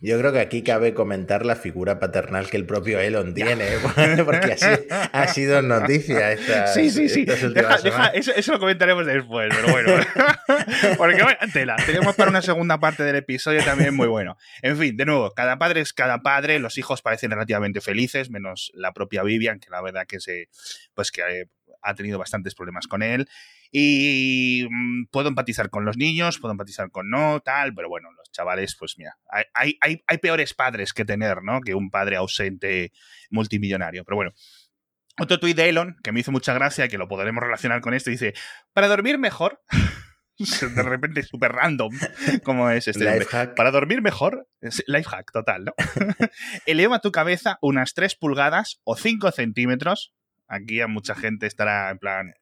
[0.01, 3.67] yo creo que aquí cabe comentar la figura paternal que el propio Elon tiene,
[4.25, 6.67] porque así ha sido noticia esta.
[6.69, 7.27] Sí, sí, sí.
[8.37, 9.93] eso, lo comentaremos después, pero bueno.
[10.97, 11.77] porque bueno, tela.
[11.85, 14.37] Tenemos para una segunda parte del episodio también muy bueno.
[14.63, 16.59] En fin, de nuevo, cada padre es cada padre.
[16.59, 20.49] Los hijos parecen relativamente felices, menos la propia Vivian, que la verdad que se,
[20.95, 21.47] pues que eh,
[21.83, 23.29] ha tenido bastantes problemas con él.
[23.71, 28.31] Y mm, puedo empatizar con los niños, puedo empatizar con no, tal, pero bueno, los
[28.31, 29.16] chavales, pues mira,
[29.55, 31.61] hay, hay, hay peores padres que tener, ¿no?
[31.61, 32.92] Que un padre ausente
[33.31, 34.05] multimillonario.
[34.05, 34.33] Pero bueno,
[35.18, 38.11] Otro tuit de Elon, que me hizo mucha gracia, que lo podremos relacionar con esto,
[38.11, 38.33] dice,
[38.73, 39.61] para dormir mejor,
[40.38, 41.92] de repente súper random,
[42.45, 43.21] como es este nombre.
[43.21, 43.55] Lifehack.
[43.55, 45.75] Para dormir mejor, es life hack total, ¿no?
[46.66, 50.14] Eleva tu cabeza unas 3 pulgadas o 5 centímetros.
[50.53, 52.35] Aquí a mucha gente estará en plan,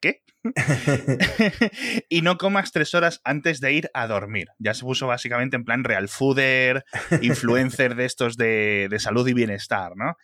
[0.00, 0.22] ¿qué?
[2.10, 4.48] Y no comas 3 horas antes de ir a dormir.
[4.58, 6.84] Ya se puso básicamente en plan real fooder,
[7.22, 10.16] influencer de estos de, de salud y bienestar, ¿no?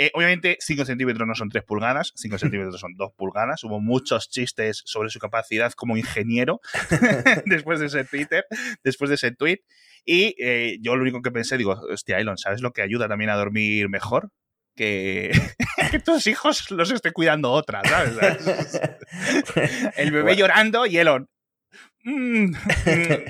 [0.00, 3.64] Eh, obviamente 5 centímetros no son 3 pulgadas, 5 centímetros son 2 pulgadas.
[3.64, 6.60] Hubo muchos chistes sobre su capacidad como ingeniero
[7.46, 8.44] después de ese Twitter,
[8.84, 9.58] después de ese tweet.
[10.04, 13.30] Y eh, yo lo único que pensé, digo, hostia, Elon, ¿sabes lo que ayuda también
[13.30, 14.30] a dormir mejor?
[14.76, 15.32] Que,
[15.90, 18.16] que tus hijos los esté cuidando otra, ¿sabes?
[19.96, 20.38] El bebé Bueno.
[20.38, 21.28] llorando y Elon.
[22.04, 22.52] "Mm,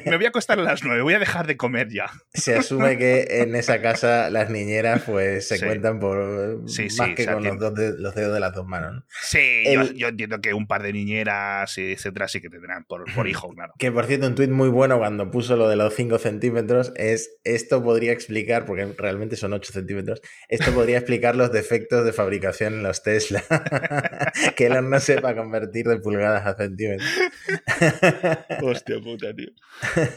[0.07, 2.07] me voy a acostar a las 9, voy a dejar de comer ya.
[2.33, 5.65] Se asume que en esa casa las niñeras pues se Sí.
[5.67, 8.35] cuentan por Sí, más sí, que o sea, con que- los, dos de- los dedos
[8.35, 8.95] de las dos manos.
[8.95, 9.05] ¿no?
[9.23, 13.05] Sí, El- yo, yo entiendo que un par de niñeras, etcétera, sí que tendrán por,
[13.15, 13.73] por hijo, claro.
[13.79, 17.37] Que por cierto, un tuit muy bueno cuando puso lo de los 5 centímetros es
[17.45, 22.75] esto podría explicar, porque realmente son 8 centímetros, esto podría explicar los defectos de fabricación
[22.75, 23.43] en los Tesla.
[24.57, 27.09] que Elon no sepa convertir de pulgadas a centímetros.
[28.63, 29.51] Hostia puta, tío.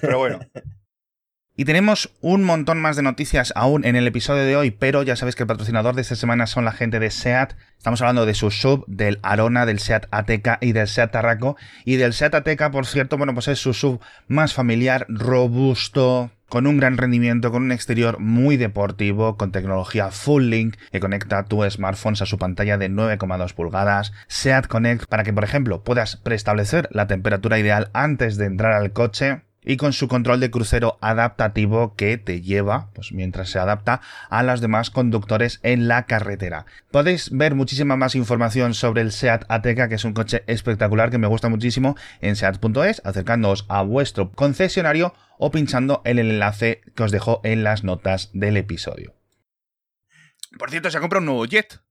[0.01, 0.39] Pero bueno.
[1.53, 5.17] Y tenemos un montón más de noticias aún en el episodio de hoy, pero ya
[5.17, 7.53] sabéis que el patrocinador de esta semana son la gente de SEAT.
[7.77, 11.57] Estamos hablando de su sub, del Arona, del SEAT Ateca y del SEAT Tarraco.
[11.83, 16.67] Y del SEAT Ateca, por cierto, bueno, pues es su sub más familiar, robusto, con
[16.67, 21.63] un gran rendimiento, con un exterior muy deportivo, con tecnología Full Link que conecta tu
[21.63, 26.89] smartphones a su pantalla de 9,2 pulgadas, SEAT Connect para que, por ejemplo, puedas preestablecer
[26.91, 31.95] la temperatura ideal antes de entrar al coche y con su control de crucero adaptativo
[31.95, 36.65] que te lleva, pues mientras se adapta a los demás conductores en la carretera.
[36.91, 41.17] Podéis ver muchísima más información sobre el SEAT Ateca, que es un coche espectacular que
[41.17, 47.03] me gusta muchísimo en seat.es, acercándoos a vuestro concesionario o pinchando en el enlace que
[47.03, 49.15] os dejo en las notas del episodio.
[50.57, 51.81] Por cierto, se ha comprado un nuevo jet.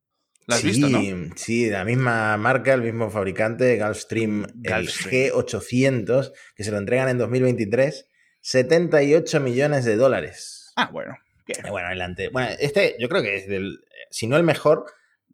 [0.46, 1.00] ¿Lo has sí, visto, no?
[1.37, 5.24] Sí, la misma marca, el mismo fabricante, Gulfstream, Gulfstream.
[5.24, 8.07] el G800, que se lo entregan en 2023,
[8.40, 10.72] 78 millones de dólares.
[10.76, 11.16] Ah, bueno.
[11.46, 11.66] bien.
[11.66, 12.29] Eh, Bueno, adelante.
[12.31, 14.87] Bueno, este yo creo que es del, si no el mejor,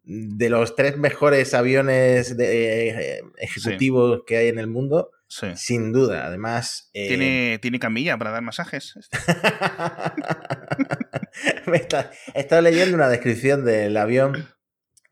[0.03, 5.47] de los tres mejores aviones de, eh, ejecutivos que hay en el mundo, Sí.
[5.55, 6.25] sin duda.
[6.25, 8.93] Además, eh, ¿Tiene, ¿Tiene camilla para dar masajes?
[11.65, 14.47] Me está- he estado leyendo una descripción del avión.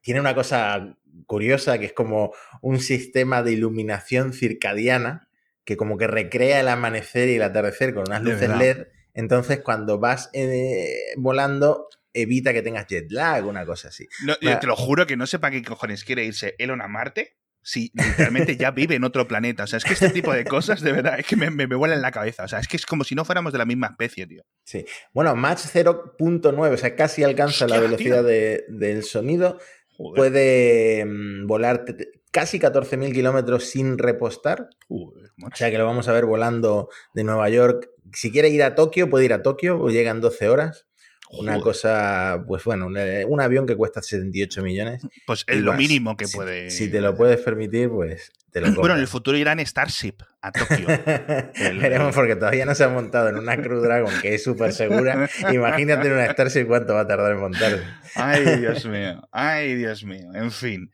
[0.06, 5.28] Tiene una cosa curiosa que es como un sistema de iluminación circadiana
[5.64, 8.50] que como que recrea el amanecer y el atardecer con unas luces.
[8.50, 8.86] LED.
[9.16, 14.08] Entonces cuando vas eh, volando evita que tengas jet lag, una cosa así.
[14.24, 16.88] No, yo te lo juro que no sé para qué cojones quiere irse Elon a
[16.88, 19.64] Marte si literalmente ya vive en otro planeta.
[19.64, 21.76] O sea, es que este tipo de cosas, de verdad, es que me, me, me
[21.76, 22.44] vuelan la cabeza.
[22.44, 24.44] O sea, es que es como si no fuéramos de la misma especie, tío.
[24.66, 24.86] Sí.
[25.16, 29.60] Bueno, Mach 0.9, o sea, casi alcanza la velocidad de- del sonido.
[29.98, 30.16] Joder.
[30.16, 31.86] Puede mm, volar
[32.32, 34.70] casi 14.000 kilómetros sin repostar.
[34.90, 37.90] Joder, O sea que lo vamos a ver volando de Nueva York.
[38.12, 40.86] Si quiere ir a Tokio, puede ir a Tokio, o llegan 12 horas.
[41.32, 45.02] Una cosa, pues bueno, un, eh, un avión que cuesta 78 millones.
[45.26, 46.70] Pues es lo mínimo que Si- puede.
[46.70, 49.10] Si te lo puedes permitir, pues te lo Bueno, en el compras.
[49.10, 50.88] futuro irán Starship a Tokio.
[51.56, 54.72] El- Veremos porque todavía no se ha montado en una Crew Dragon que es súper
[54.72, 55.30] segura.
[55.52, 57.84] Imagínate en una Starship cuánto va a tardar en montarse.
[58.16, 59.28] Ay, Dios mío.
[59.32, 60.30] Ay, Dios mío.
[60.34, 60.92] En fin.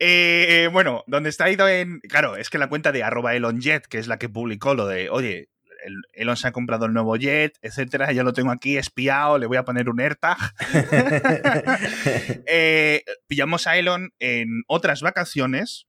[0.00, 2.00] Eh, bueno, donde está ido en.
[2.00, 5.08] Claro, es que la cuenta de arroba ElonJet, que es la que publicó lo de,
[5.08, 5.50] oye,
[5.84, 9.46] el- Elon se ha comprado el nuevo jet, etcétera, ya lo tengo aquí espiado, le
[9.46, 10.36] voy a poner un AirTag.
[12.46, 15.86] Eh, pillamos a Elon en otras vacaciones.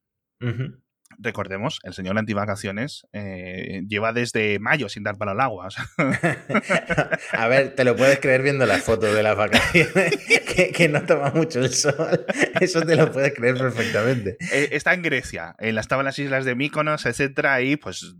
[1.17, 5.69] Recordemos, el señor antivacaciones eh, lleva desde mayo sin dar para el agua.
[7.31, 10.17] A ver, te lo puedes creer viendo las fotos de las vacaciones,
[10.55, 12.25] que, que no toma mucho el sol.
[12.59, 14.37] Eso te lo puedes creer perfectamente.
[14.51, 18.13] Eh, está en Grecia, en las, estaba en las islas de Míkonos, etcétera, y pues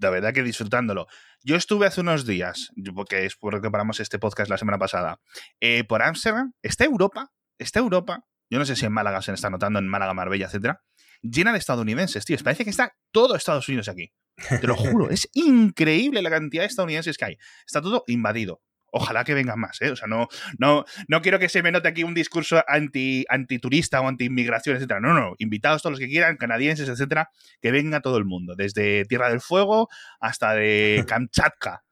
[0.00, 1.06] la verdad que disfrutándolo.
[1.42, 4.78] Yo estuve hace unos días, porque es por lo que paramos este podcast la semana
[4.78, 5.20] pasada,
[5.60, 9.50] eh, por Ámsterdam, está Europa, está Europa, yo no sé si en Málaga se está
[9.50, 10.82] notando, en Málaga, Marbella, etcétera,
[11.22, 12.36] llena de estadounidenses, tío.
[12.42, 14.12] Parece que está todo Estados Unidos aquí.
[14.60, 17.38] Te lo juro, es increíble la cantidad de estadounidenses que hay.
[17.66, 18.62] Está todo invadido.
[18.90, 19.90] Ojalá que vengan más, ¿eh?
[19.90, 24.00] O sea, no, no, no quiero que se me note aquí un discurso anti, antiturista
[24.00, 25.00] o anti-inmigración, etcétera.
[25.00, 29.04] No, no, invitados todos los que quieran, canadienses, etcétera, que venga todo el mundo, desde
[29.04, 29.88] Tierra del Fuego
[30.20, 31.84] hasta de Kamchatka.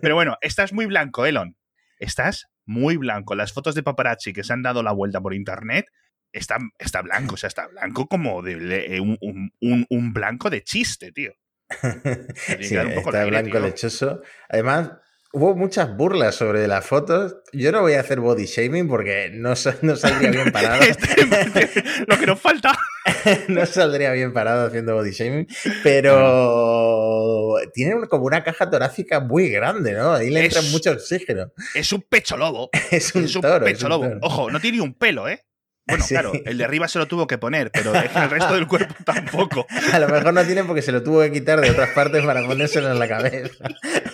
[0.00, 1.56] Pero bueno, estás muy blanco, Elon.
[1.98, 3.34] Estás muy blanco.
[3.34, 5.86] Las fotos de paparazzi que se han dado la vuelta por internet
[6.32, 9.18] está, está blanco, o sea, está blanco como de, un,
[9.60, 11.32] un, un, blanco de chiste, tío.
[12.60, 14.20] sí, está blanco lechoso.
[14.48, 14.92] Además,
[15.34, 17.36] hubo muchas burlas sobre las fotos.
[17.52, 20.82] Yo no voy a hacer body shaming porque no, no saldría bien parado.
[20.94, 22.78] Este, lo que nos falta.
[23.48, 25.46] no saldría bien parado haciendo body shaming,
[25.82, 30.14] pero tiene como una caja torácica muy grande, ¿no?
[30.14, 31.52] Ahí le entra mucho oxígeno.
[31.74, 32.70] Es un pecho lobo.
[32.90, 34.08] es un, toro, pecho lobo.
[34.22, 35.44] Ojo, no tiene ni un pelo, ¿eh?
[35.86, 38.94] Bueno, claro, el de arriba se lo tuvo que poner, pero el resto del cuerpo
[39.04, 39.66] tampoco.
[39.92, 42.46] A lo mejor no tiene porque se lo tuvo que quitar de otras partes para
[42.46, 43.64] ponérselo en la cabeza.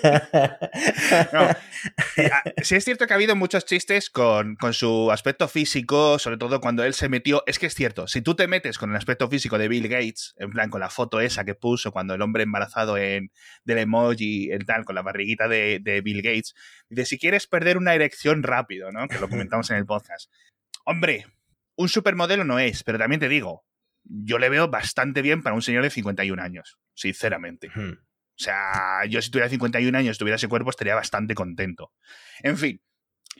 [1.32, 1.42] No.
[1.42, 6.60] Ah, sí es cierto que ha habido muchos chistes con, su aspecto físico, sobre todo
[6.60, 7.42] cuando él se metió.
[7.46, 10.34] Es que es cierto, si tú te metes con el aspecto físico de Bill Gates,
[10.38, 13.30] en plan con la foto esa que puso cuando el hombre embarazado en,
[13.64, 16.54] del emoji, el tal, con la barriguita de, de Bill Gates,
[16.88, 19.06] dice, si quieres perder una erección rápido, ¿no?
[19.06, 20.30] Que lo comentamos en el podcast.
[20.84, 21.26] Hombre,
[21.76, 23.64] un supermodelo no es, pero también te digo,
[24.04, 27.68] yo le veo bastante bien para un señor de 51 años, sinceramente.
[27.68, 31.92] O sea, yo si tuviera 51 años, tuviera ese cuerpo, estaría bastante contento.
[32.42, 32.80] En fin,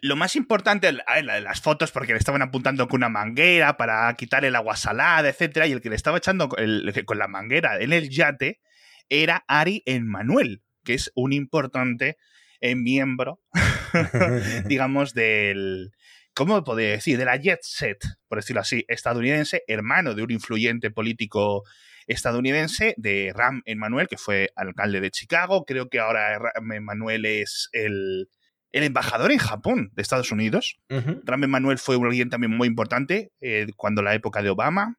[0.03, 4.57] lo más importante, las fotos, porque le estaban apuntando con una manguera para quitar el
[4.57, 8.61] agua salada, etcétera, y el que le estaba echando con la manguera en el yate
[9.09, 12.17] era Ari Manuel, que es un importante
[12.61, 13.41] eh, miembro,
[14.67, 15.93] digamos, del,
[16.35, 17.19] ¿cómo podría decir?
[17.19, 21.65] De la jet set, por decirlo así, estadounidense, hermano de un influyente político
[22.07, 25.65] estadounidense, de Ram Emanuel, que fue alcalde de Chicago.
[25.65, 28.29] Creo que ahora Ram Emanuel es el,
[28.73, 30.81] embajador en Japón de Estados Unidos.
[30.89, 34.97] Ram Emanuel fue alguien también muy importante eh, cuando la época de Obama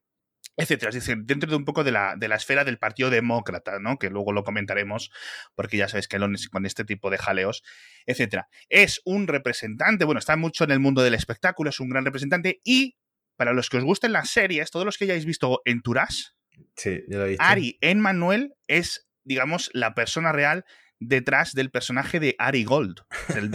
[0.57, 0.89] etcétera.
[0.89, 3.97] Es decir, dentro de un poco de la, de la esfera del Partido Demócrata, ¿no?
[3.97, 5.11] Que luego lo comentaremos,
[5.55, 6.19] porque ya sabéis que
[6.51, 7.63] con este tipo de jaleos,
[8.05, 8.47] etcétera.
[8.69, 12.61] Es un representante, bueno, está mucho en el mundo del espectáculo, es un gran representante,
[12.63, 12.97] y
[13.37, 16.35] para los que os gusten las series, todos los que hayáis visto en Turás,
[16.75, 17.43] sí, ya lo he visto.
[17.43, 20.65] Ari en Manuel es, digamos, la persona real
[21.01, 23.01] detrás del personaje de Ari Gold.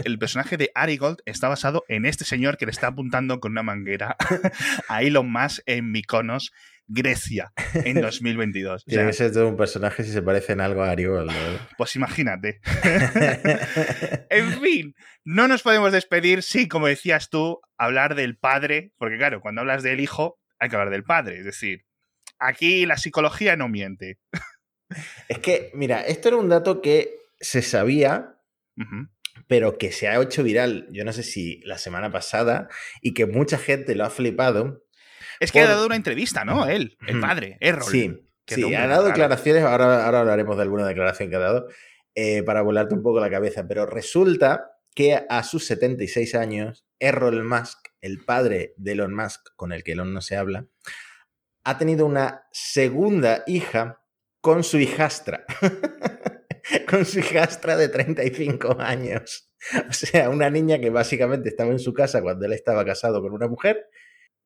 [0.05, 3.53] El, personaje de Ari Gold está basado en este señor que le está apuntando con
[3.53, 4.17] una manguera
[4.89, 6.53] a Elon Musk en Mykonos,
[6.89, 8.85] Grecia, en 2022.
[8.87, 11.33] Tiene que ser todo un personaje si se parece en algo a Ari Gold.
[11.77, 12.61] Pues imagínate.
[14.31, 14.95] en fin,
[15.25, 19.83] no nos podemos despedir sí, como decías tú, hablar del padre, porque claro, cuando hablas
[19.83, 21.39] del hijo, hay que hablar del padre.
[21.39, 21.85] Es decir,
[22.39, 24.19] aquí la psicología no miente.
[25.29, 28.39] Es que, mira, esto era un dato que se sabía,
[29.49, 32.69] pero que se ha hecho viral, yo no sé si la semana pasada,
[33.03, 34.86] y que mucha gente lo ha flipado.
[35.41, 36.67] Es que ha dado una entrevista, ¿no?
[36.67, 37.91] Él, el padre, Errol.
[37.91, 38.13] Sí,
[38.47, 41.69] sí ha dado declaraciones, ahora, ahora hablaremos de alguna declaración que ha dado,
[42.15, 47.45] eh, para volarte un poco la cabeza, pero resulta que a sus 76 años, Errol
[47.45, 50.67] Musk, el padre de Elon Musk, con el que Elon no se habla,
[51.65, 54.01] ha tenido una segunda hija
[54.41, 55.45] con su hijastra.
[56.89, 59.53] con su hijastra de 35 años.
[59.89, 63.33] O sea, una niña que básicamente estaba en su casa cuando él estaba casado con
[63.33, 63.89] una mujer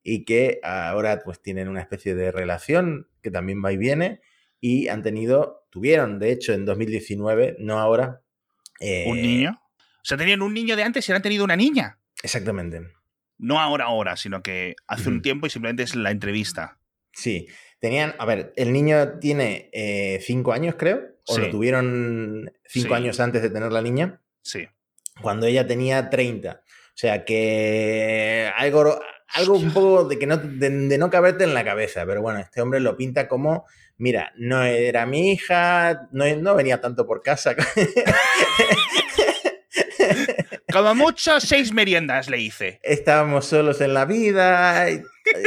[0.03, 4.21] y que ahora pues tienen una especie de relación que también va y viene
[4.61, 8.23] y han tenido, tuvieron de hecho en 2019, no ahora.
[8.81, 9.61] ¿Un eh, niño?
[9.79, 11.99] O sea, tenían un niño de antes y han tenido una niña.
[12.23, 12.83] Exactamente.
[13.39, 16.79] No ahora, ahora, sino que hace un tiempo y simplemente es la entrevista.
[17.13, 22.95] Sí, tenían, a ver, el niño tiene eh, cinco años, creo, o lo tuvieron cinco
[22.95, 24.21] años antes de tener la niña.
[24.43, 24.67] Sí.
[25.23, 26.63] Cuando ella tenía 30.
[26.63, 29.01] O sea que algo,
[29.33, 32.05] algo un poco de, que no, de, no caberte en la cabeza.
[32.07, 33.67] Pero bueno, este hombre lo pinta como,
[33.99, 37.55] mira, no era mi hija, no, no venía tanto por casa.
[40.73, 42.79] Como mucho, seis meriendas le hice.
[42.83, 44.87] Estábamos solos en la vida,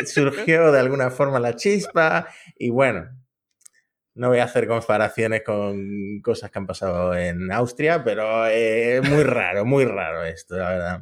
[0.06, 3.10] surgió de alguna forma la chispa y bueno,
[4.15, 9.24] no voy a hacer comparaciones con cosas que han pasado en Austria, pero es muy
[9.24, 11.02] raro, muy raro esto, la verdad.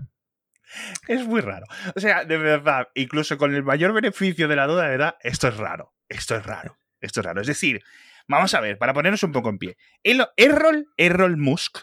[1.08, 1.66] Es muy raro.
[1.96, 5.48] O sea, de verdad, incluso con el mayor beneficio de la duda, de verdad, esto
[5.48, 5.94] es raro.
[6.10, 6.78] Esto es raro.
[7.00, 7.42] Esto es raro.
[7.42, 7.84] Es decir,
[8.28, 9.78] vamos a ver, para ponernos un poco en pie.
[10.04, 11.80] Errol, Errol Musk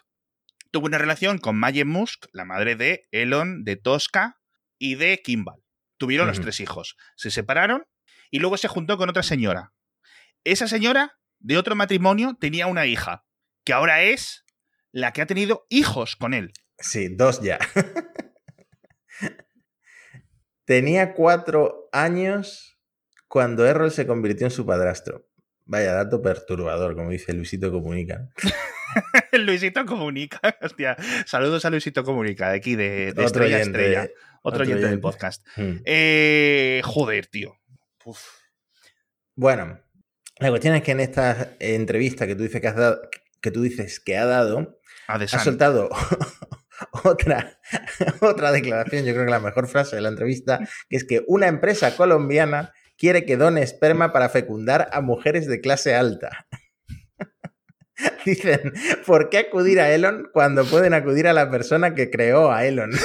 [0.70, 4.40] tuvo una relación con Maye Musk, la madre de Elon, de Tosca
[4.79, 5.62] y de Kimball.
[5.96, 6.96] Tuvieron los tres hijos.
[7.16, 7.87] Se separaron
[8.31, 9.72] y luego se juntó con otra señora.
[10.44, 13.24] Esa señora de otro matrimonio tenía una hija,
[13.64, 14.44] que ahora es
[14.92, 16.53] la que ha tenido hijos con él.
[16.79, 17.59] Sí, dos ya.
[20.68, 22.78] tenía cuatro años
[23.26, 25.26] cuando Errol se convirtió en su padrastro.
[25.64, 28.28] Vaya dato perturbador, como dice Luisito Comunica.
[29.33, 30.40] Luisito Comunica.
[30.61, 34.02] Hostia, saludos a Luisito Comunica, de aquí, de, Estrella a Estrella.
[34.02, 35.46] Otro, otro oyente del podcast.
[35.57, 35.76] Hmm.
[35.87, 37.57] Eh, joder, tío.
[38.04, 38.22] Uf.
[39.37, 39.81] Bueno,
[40.38, 43.00] la cuestión es que en esta entrevista que tú dices que, has dado,
[43.40, 45.88] que, tú dices que ha dado, ha soltado
[47.04, 47.58] otra,
[48.20, 51.46] otra declaración, yo creo que la mejor frase de la entrevista, que es que una
[51.48, 56.46] empresa colombiana quiere que done esperma para fecundar a mujeres de clase alta.
[58.24, 58.72] Dicen,
[59.06, 62.90] ¿por qué acudir a Elon cuando pueden acudir a la persona que creó a Elon?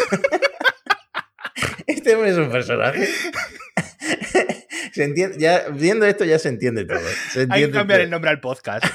[1.85, 3.07] Este hombre es un personaje.
[4.91, 6.99] Se entiende, ya, viendo esto ya se entiende todo.
[7.31, 8.03] Se Hay que entiende cambiar todo.
[8.05, 8.85] el nombre al podcast.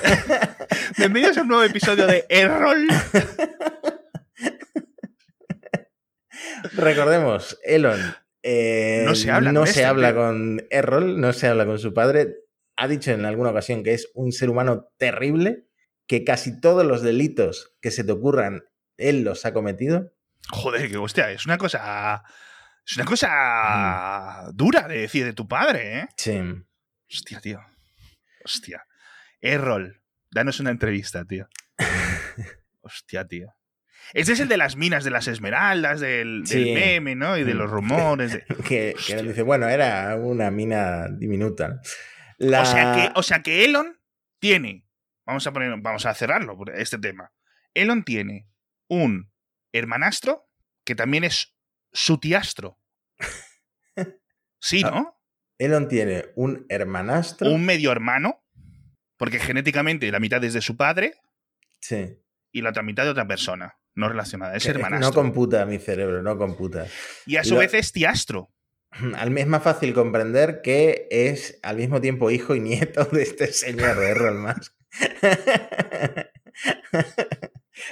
[0.98, 2.86] Bienvenidos a un nuevo episodio de Errol.
[6.75, 8.01] Recordemos, Elon
[8.42, 11.79] eh, No se habla no con se este, habla con Errol, no se habla con
[11.79, 12.37] su padre.
[12.77, 15.66] Ha dicho en alguna ocasión que es un ser humano terrible,
[16.07, 18.64] que casi todos los delitos que se te ocurran,
[18.97, 20.12] él los ha cometido.
[20.51, 22.23] Joder, que hostia, es una cosa.
[22.87, 24.57] Es una cosa Mm.
[24.57, 26.09] dura de decir de tu padre, ¿eh?
[26.16, 26.40] Sí.
[27.11, 27.61] Hostia, tío.
[28.44, 28.87] Hostia.
[29.40, 31.49] Errol, danos una entrevista, tío.
[32.81, 33.55] Hostia, tío.
[34.14, 37.37] Este es el de las minas de las esmeraldas, del, meme, ¿no?
[37.37, 38.33] Y de los rumores.
[38.33, 41.81] de- Que, que él dice, bueno, era una mina diminuta.
[42.40, 43.99] O, sea que, o sea que Elon
[44.38, 44.87] tiene.
[45.27, 47.33] Vamos a poner, vamos a cerrarlo por este tema.
[47.75, 48.49] Elon tiene
[48.88, 49.31] un
[49.73, 50.49] hermanastro
[50.85, 51.55] que también es
[51.92, 52.79] su tiastro.
[54.61, 55.16] Sí, ¿no?
[55.59, 57.49] Elon tiene un hermanastro.
[57.51, 58.44] Un medio hermano,
[59.16, 61.14] porque genéticamente la mitad es de su padre
[61.81, 62.18] Sí.
[62.53, 64.54] y la otra mitad de otra persona, no relacionada.
[64.56, 65.12] Es Que- No hermanastro.
[65.12, 66.87] computa mi cerebro, no computa.
[67.26, 68.50] y a su lo- vez es tiastro.
[69.37, 73.98] Es más fácil comprender que es al mismo tiempo hijo y nieto de este señor
[73.98, 74.72] de Elon Musk.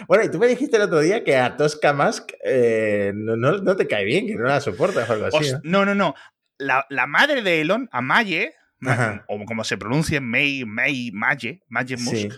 [0.09, 3.59] bueno, y tú me dijiste el otro día que a Tosca Musk eh, no, no-
[3.59, 5.53] no te cae bien, que no la soportas o algo así.
[5.63, 5.85] ¿no?
[5.85, 6.15] no, no.
[6.59, 9.25] La, la madre de Elon, Amaye, Ajá.
[9.29, 12.29] o como se pronuncia, May, May, Maye, Maye Musk, Sí.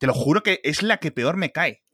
[0.00, 1.84] Te lo juro que es la que peor me cae.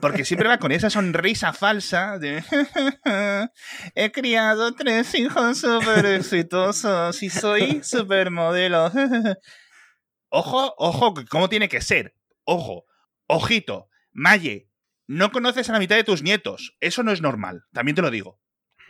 [0.00, 2.44] Porque siempre va con esa sonrisa falsa de
[3.96, 8.86] he criado tres hijos súper exitosos y soy supermodelo.
[10.28, 12.14] ojo, ojo, ¿cómo tiene que ser?
[12.44, 12.84] Ojo,
[13.26, 14.70] ojito, Maye,
[15.08, 16.76] no conoces a la mitad de tus nietos.
[16.78, 18.40] Eso no es normal, también te lo digo.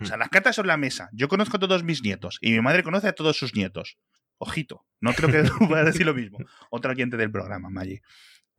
[0.02, 1.08] O sea, las cartas sobre la mesa.
[1.14, 3.96] Yo conozco a todos mis nietos y mi madre conoce a todos sus nietos.
[4.38, 6.38] Ojito, no creo que pueda decir lo mismo.
[6.70, 8.02] Otro oyente del programa, Maye.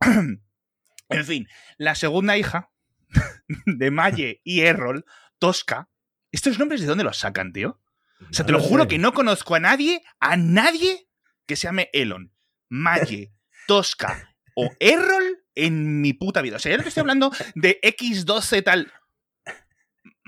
[0.00, 2.70] en fin, la segunda hija
[3.66, 5.04] de Maye y Errol,
[5.38, 5.88] Tosca.
[6.32, 7.80] ¿Estos nombres de dónde los sacan, tío?
[8.30, 11.08] O sea, te lo lo juro que no conozco a nadie, a nadie
[11.46, 12.32] que se llame Elon,
[12.68, 13.32] Maye,
[13.66, 16.56] Tosca o Errol en mi puta vida.
[16.56, 18.92] O sea, ya no te estoy hablando de X12 tal.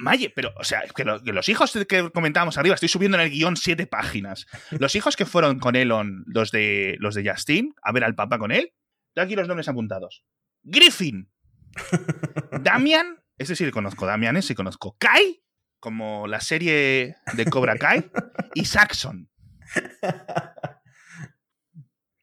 [0.00, 3.24] Maye, pero, o sea, que, lo- que los hijos que comentábamos arriba, estoy subiendo en
[3.24, 4.46] el guion siete páginas.
[4.70, 8.38] Los hijos que fueron con Elon, los de, los de Justin, a ver al papá
[8.38, 8.72] con él,
[9.14, 10.24] tengo aquí los nombres apuntados.
[10.62, 11.28] Griffin,
[12.62, 14.96] Damian, ese sí le conozco, Damian ese sí conozco.
[14.98, 15.42] Kai,
[15.80, 18.08] como la serie de Cobra Kai,
[18.54, 19.28] y Saxon.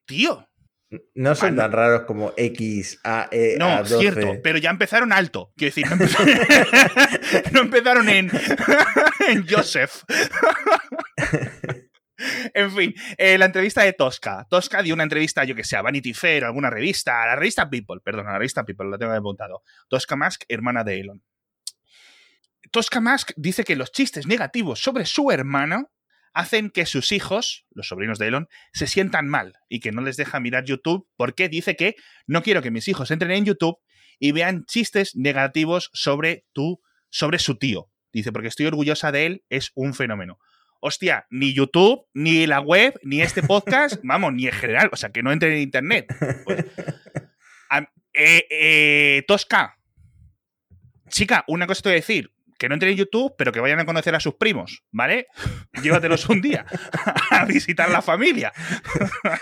[0.06, 0.48] Tío,
[1.16, 4.00] No son tan raros como X, A, E, no, A12.
[4.00, 5.52] cierto, pero ya empezaron alto.
[5.58, 8.32] Quiero decir, no, empe- no empezaron en,
[9.30, 10.04] en Joseph.
[12.54, 14.48] En fin, eh, la entrevista de Tosca.
[14.50, 17.36] Tosca dio una entrevista, yo que sé, a Vanity Fair, a alguna revista, a la
[17.36, 19.64] revista People, perdón, a la revista People, lo tengo apuntado.
[19.90, 21.24] Tosca Musk, hermana de Elon.
[22.72, 25.92] Tosca Musk dice que los chistes negativos sobre su hermano
[26.36, 30.18] hacen que sus hijos, los sobrinos de Elon, se sientan mal y que no les
[30.18, 31.96] deja mirar YouTube porque dice que
[32.28, 33.78] no quiero que mis hijos entren en YouTube
[34.20, 37.90] y vean chistes negativos sobre tu, sobre su tío.
[38.12, 40.38] Dice, porque estoy orgullosa de él, es un fenómeno.
[40.82, 45.12] Hostia, ni YouTube, ni la web, ni este podcast, vamos, ni en general, o sea,
[45.12, 46.14] que no entren en internet.
[46.44, 46.66] Pues,
[48.14, 49.78] eh, eh, Tosca,
[51.10, 53.80] chica, una cosa te voy a decir, que no entren en YouTube, pero que vayan
[53.80, 55.28] a conocer a sus primos, ¿vale?
[55.84, 56.66] Llévatelos un día
[57.32, 58.54] a visitar la familia.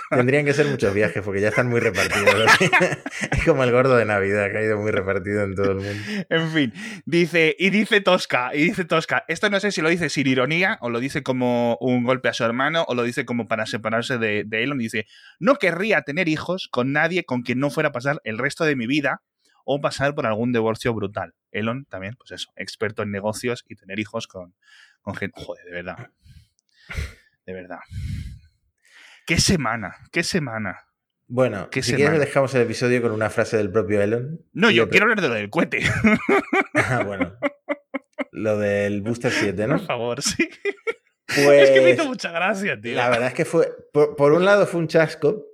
[0.10, 2.52] Tendrían que ser muchos viajes porque ya están muy repartidos.
[3.32, 6.26] es como el gordo de Navidad que ha ido muy repartido en todo el mundo.
[6.30, 6.74] En fin,
[7.06, 10.78] dice, y dice Tosca, y dice Tosca, esto no sé si lo dice sin ironía,
[10.82, 14.18] o lo dice como un golpe a su hermano, o lo dice como para separarse
[14.18, 14.78] de, de Elon.
[14.78, 15.06] Dice,
[15.40, 18.76] no querría tener hijos con nadie con quien no fuera a pasar el resto de
[18.76, 19.22] mi vida
[19.64, 21.34] o pasar por algún divorcio brutal.
[21.52, 24.56] Elon también, pues eso, experto en negocios y tener hijos con,
[25.02, 25.42] con gente.
[25.44, 26.10] Joder, de verdad.
[27.46, 27.80] De verdad.
[29.26, 30.80] Qué semana, qué semana.
[31.28, 32.10] Bueno, ¿Qué si semana?
[32.12, 34.40] quieres dejamos el episodio con una frase del propio Elon.
[34.52, 35.80] No, yo quiero hablar de lo del cohete.
[36.76, 37.34] Ah, bueno.
[38.32, 39.78] Lo del Booster 7, ¿no?
[39.78, 40.50] Por favor, sí.
[41.28, 42.96] Pues Es que me hizo mucha gracia, tío.
[42.96, 45.46] la verdad es que fue, por, por un lado fue un chasco,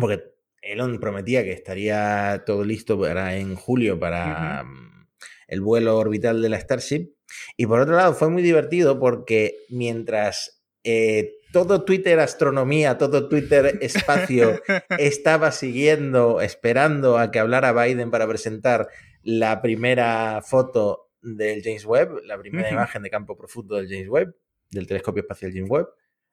[0.00, 0.22] porque
[0.66, 5.06] Elon prometía que estaría todo listo para en julio para mm,
[5.48, 7.12] el vuelo orbital de la Starship.
[7.56, 13.78] Y por otro lado fue muy divertido porque mientras eh, todo Twitter astronomía, todo Twitter
[13.80, 14.60] espacio
[14.98, 18.88] estaba siguiendo, esperando a que hablara Biden para presentar
[19.22, 24.34] la primera foto del James Webb, la primera imagen de campo profundo del James Webb,
[24.70, 25.88] del telescopio espacial James Webb.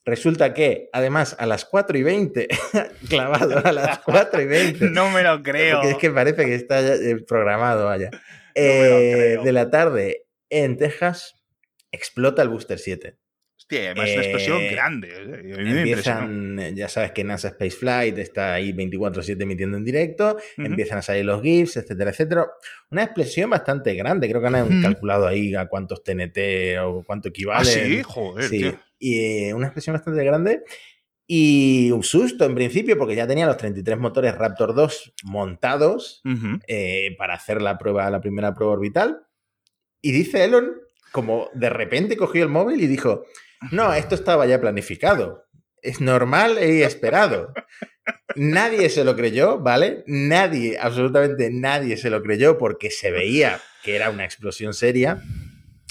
[0.06, 2.48] Resulta que, además, a las 4 y 20,
[3.10, 5.78] clavado a las 4 y 20, No me lo creo.
[5.78, 10.26] porque es que parece que está eh, programado allá, me lo eh, de la tarde
[10.50, 11.36] en Texas,
[11.92, 13.18] explota el Booster 7.
[13.64, 15.08] Hostia, además es una explosión Eh, grande.
[15.10, 15.80] eh.
[15.80, 20.98] Empiezan, eh, ya sabes que NASA Space Flight está ahí 24-7 emitiendo en directo, empiezan
[20.98, 22.48] a salir los GIFs, etcétera, etcétera.
[22.92, 27.60] Una explosión bastante grande, creo que han calculado ahí a cuántos TNT o cuánto equivale.
[27.62, 28.80] Ah, sí, joder, Sí, tío.
[29.00, 30.64] y eh, una explosión bastante grande.
[31.26, 36.22] Y un susto en principio, porque ya tenía los 33 motores Raptor 2 montados
[36.68, 39.22] eh, para hacer la prueba, la primera prueba orbital.
[40.02, 40.74] Y dice Elon,
[41.14, 43.24] como de repente cogió el móvil y dijo:
[43.72, 45.46] No, esto estaba ya planificado.
[45.82, 47.54] Es normal y esperado.
[48.36, 50.04] Nadie se lo creyó, ¿vale?
[50.08, 55.22] Nadie, absolutamente nadie se lo creyó porque se veía que era una explosión seria.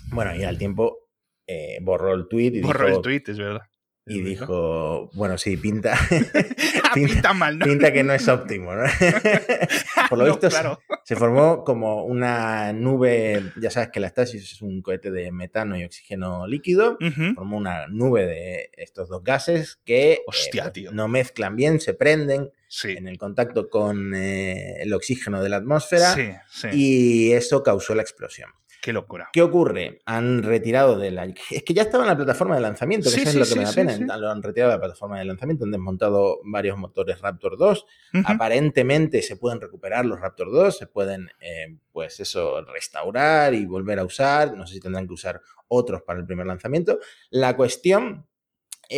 [0.09, 1.09] Bueno, y al tiempo
[1.47, 3.63] eh, borró el tweet y Borró dijo, el tweet, es verdad.
[4.05, 7.67] Y dijo, bueno, sí, pinta, pinta- Pinta mal, ¿no?
[7.67, 8.83] pinta que no es óptimo, ¿no?
[10.09, 10.81] Por lo No, visto, se- claro.
[11.05, 15.77] se formó como una nube, ya sabes que la Stasis es un cohete de metano
[15.79, 16.99] y oxígeno líquido,
[17.35, 20.91] formó una nube de estos dos gases que eh, Hostia, tío.
[20.93, 22.93] no mezclan bien, se prenden Sí.
[22.93, 26.69] en el contacto con eh, el oxígeno de la atmósfera Sí, sí.
[26.73, 28.51] y eso causó la explosión.
[28.83, 29.29] Qué locura.
[29.33, 30.01] ¿Qué ocurre?
[30.07, 31.33] Han retirado de la...
[31.53, 33.45] Es que ya estaba en la plataforma de lanzamiento, que Sí, eso es sí, lo
[33.45, 34.17] que sí, me da pena.
[34.17, 37.87] Lo han retirado de la plataforma de lanzamiento, han desmontado varios motores Raptor 2.
[38.15, 38.25] Ujú.
[38.27, 44.01] Aparentemente se pueden recuperar los Raptor 2, se pueden, eh, pues eso, restaurar y volver
[44.01, 44.57] a usar.
[44.57, 46.99] No sé si tendrán que usar otros para el primer lanzamiento.
[47.31, 48.27] La cuestión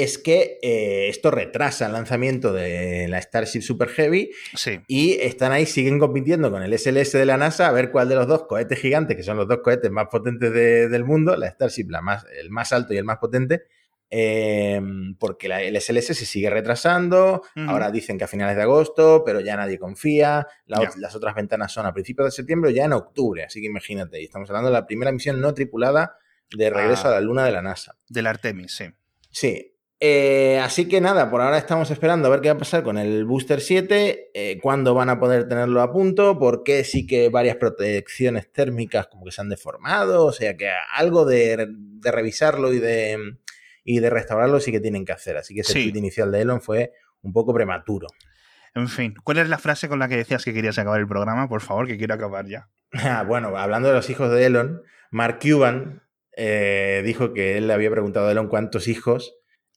[0.02, 4.80] es que eh, esto retrasa el lanzamiento de la Starship Super Heavy Sí.
[4.88, 8.14] y están ahí, siguen compitiendo con el SLS de la NASA a ver cuál de
[8.16, 11.48] los dos cohetes gigantes, que son los dos cohetes más potentes de- del mundo, la
[11.50, 13.62] Starship, la más, el más alto y el más potente,
[14.10, 14.80] eh,
[15.18, 19.40] porque la- el SLS se sigue retrasando, ahora dicen que a finales de agosto, pero
[19.40, 22.92] ya nadie confía, la las otras ventanas son a principios de septiembre o ya en
[22.92, 26.16] octubre, así que imagínate, y estamos hablando de la primera misión no tripulada
[26.54, 27.10] de regreso Ah.
[27.10, 27.96] a la Luna de la NASA.
[28.08, 28.84] Del Artemis, sí.
[29.30, 29.73] Sí.
[30.06, 32.98] Eh, así que nada, por ahora estamos esperando a ver qué va a pasar con
[32.98, 37.56] el Booster 7, eh, cuándo van a poder tenerlo a punto, porque sí que varias
[37.56, 42.80] protecciones térmicas como que se han deformado, o sea que algo de, de revisarlo y
[42.80, 43.38] de,
[43.82, 45.38] y de restaurarlo sí que tienen que hacer.
[45.38, 45.82] Así que ese Sí.
[45.90, 46.92] tweet inicial de Elon fue
[47.22, 48.08] un poco prematuro.
[48.74, 51.48] En fin, ¿cuál es la frase con la que decías que querías acabar el programa?
[51.48, 52.68] Por favor, que quiero acabar ya.
[52.92, 56.02] Ah, bueno, hablando de los hijos de Elon, Mark Cuban
[56.36, 59.34] eh, dijo que él le había preguntado a Elon cuántos hijos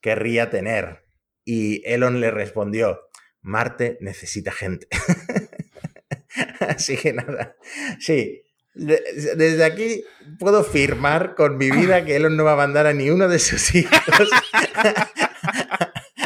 [0.08, 1.04] querría tener.
[1.44, 3.02] Y Elon le respondió,
[3.42, 4.88] Marte necesita gente.
[6.62, 7.56] Así que nada,
[8.00, 8.42] sí.
[8.74, 9.04] de-
[9.36, 10.04] desde aquí
[10.40, 13.40] puedo firmar con mi vida que Elon no va a mandar a ni uno de
[13.40, 14.30] sus hijos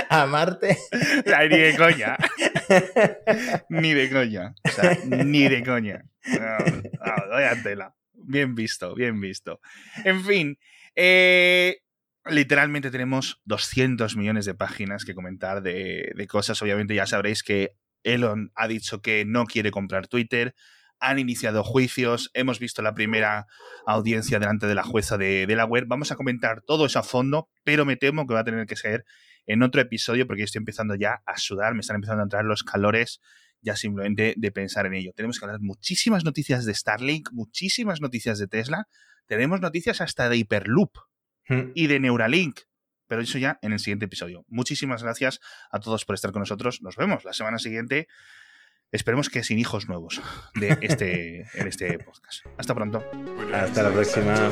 [0.09, 0.77] a Marte.
[1.49, 2.17] Ni de coña.
[3.69, 4.53] ni de coña.
[4.63, 6.03] O sea, ni de coña.
[6.27, 7.95] No, no, tela.
[8.13, 9.59] Bien visto, bien visto.
[10.05, 10.57] En fin,
[10.95, 11.77] eh,
[12.25, 16.61] literalmente tenemos 200 millones de páginas que comentar de, cosas.
[16.61, 20.55] Obviamente ya sabréis que Elon ha dicho que no quiere comprar Twitter.
[20.99, 22.29] Han iniciado juicios.
[22.33, 23.47] Hemos visto la primera
[23.87, 25.85] audiencia delante de la jueza de Delaware.
[25.87, 28.75] Vamos a comentar todo eso a fondo, pero me temo que va a tener que
[28.75, 29.05] ser
[29.47, 32.63] en otro episodio porque estoy empezando ya a sudar, me están empezando a entrar los
[32.63, 33.19] calores
[33.63, 35.11] ya simplemente de pensar en ello.
[35.15, 38.87] Tenemos que hablar muchísimas noticias de Starlink, muchísimas noticias de Tesla,
[39.27, 40.91] tenemos noticias hasta de Hyperloop
[41.73, 42.59] y de Neuralink,
[43.07, 44.45] pero eso ya en el siguiente episodio.
[44.47, 45.39] Muchísimas gracias
[45.69, 46.81] a todos por estar con nosotros.
[46.81, 48.07] Nos vemos la semana siguiente.
[48.91, 50.21] Esperemos que sin hijos nuevos
[50.55, 52.45] de este, en este podcast.
[52.57, 53.03] Hasta pronto.
[53.53, 54.49] Hasta la próxima.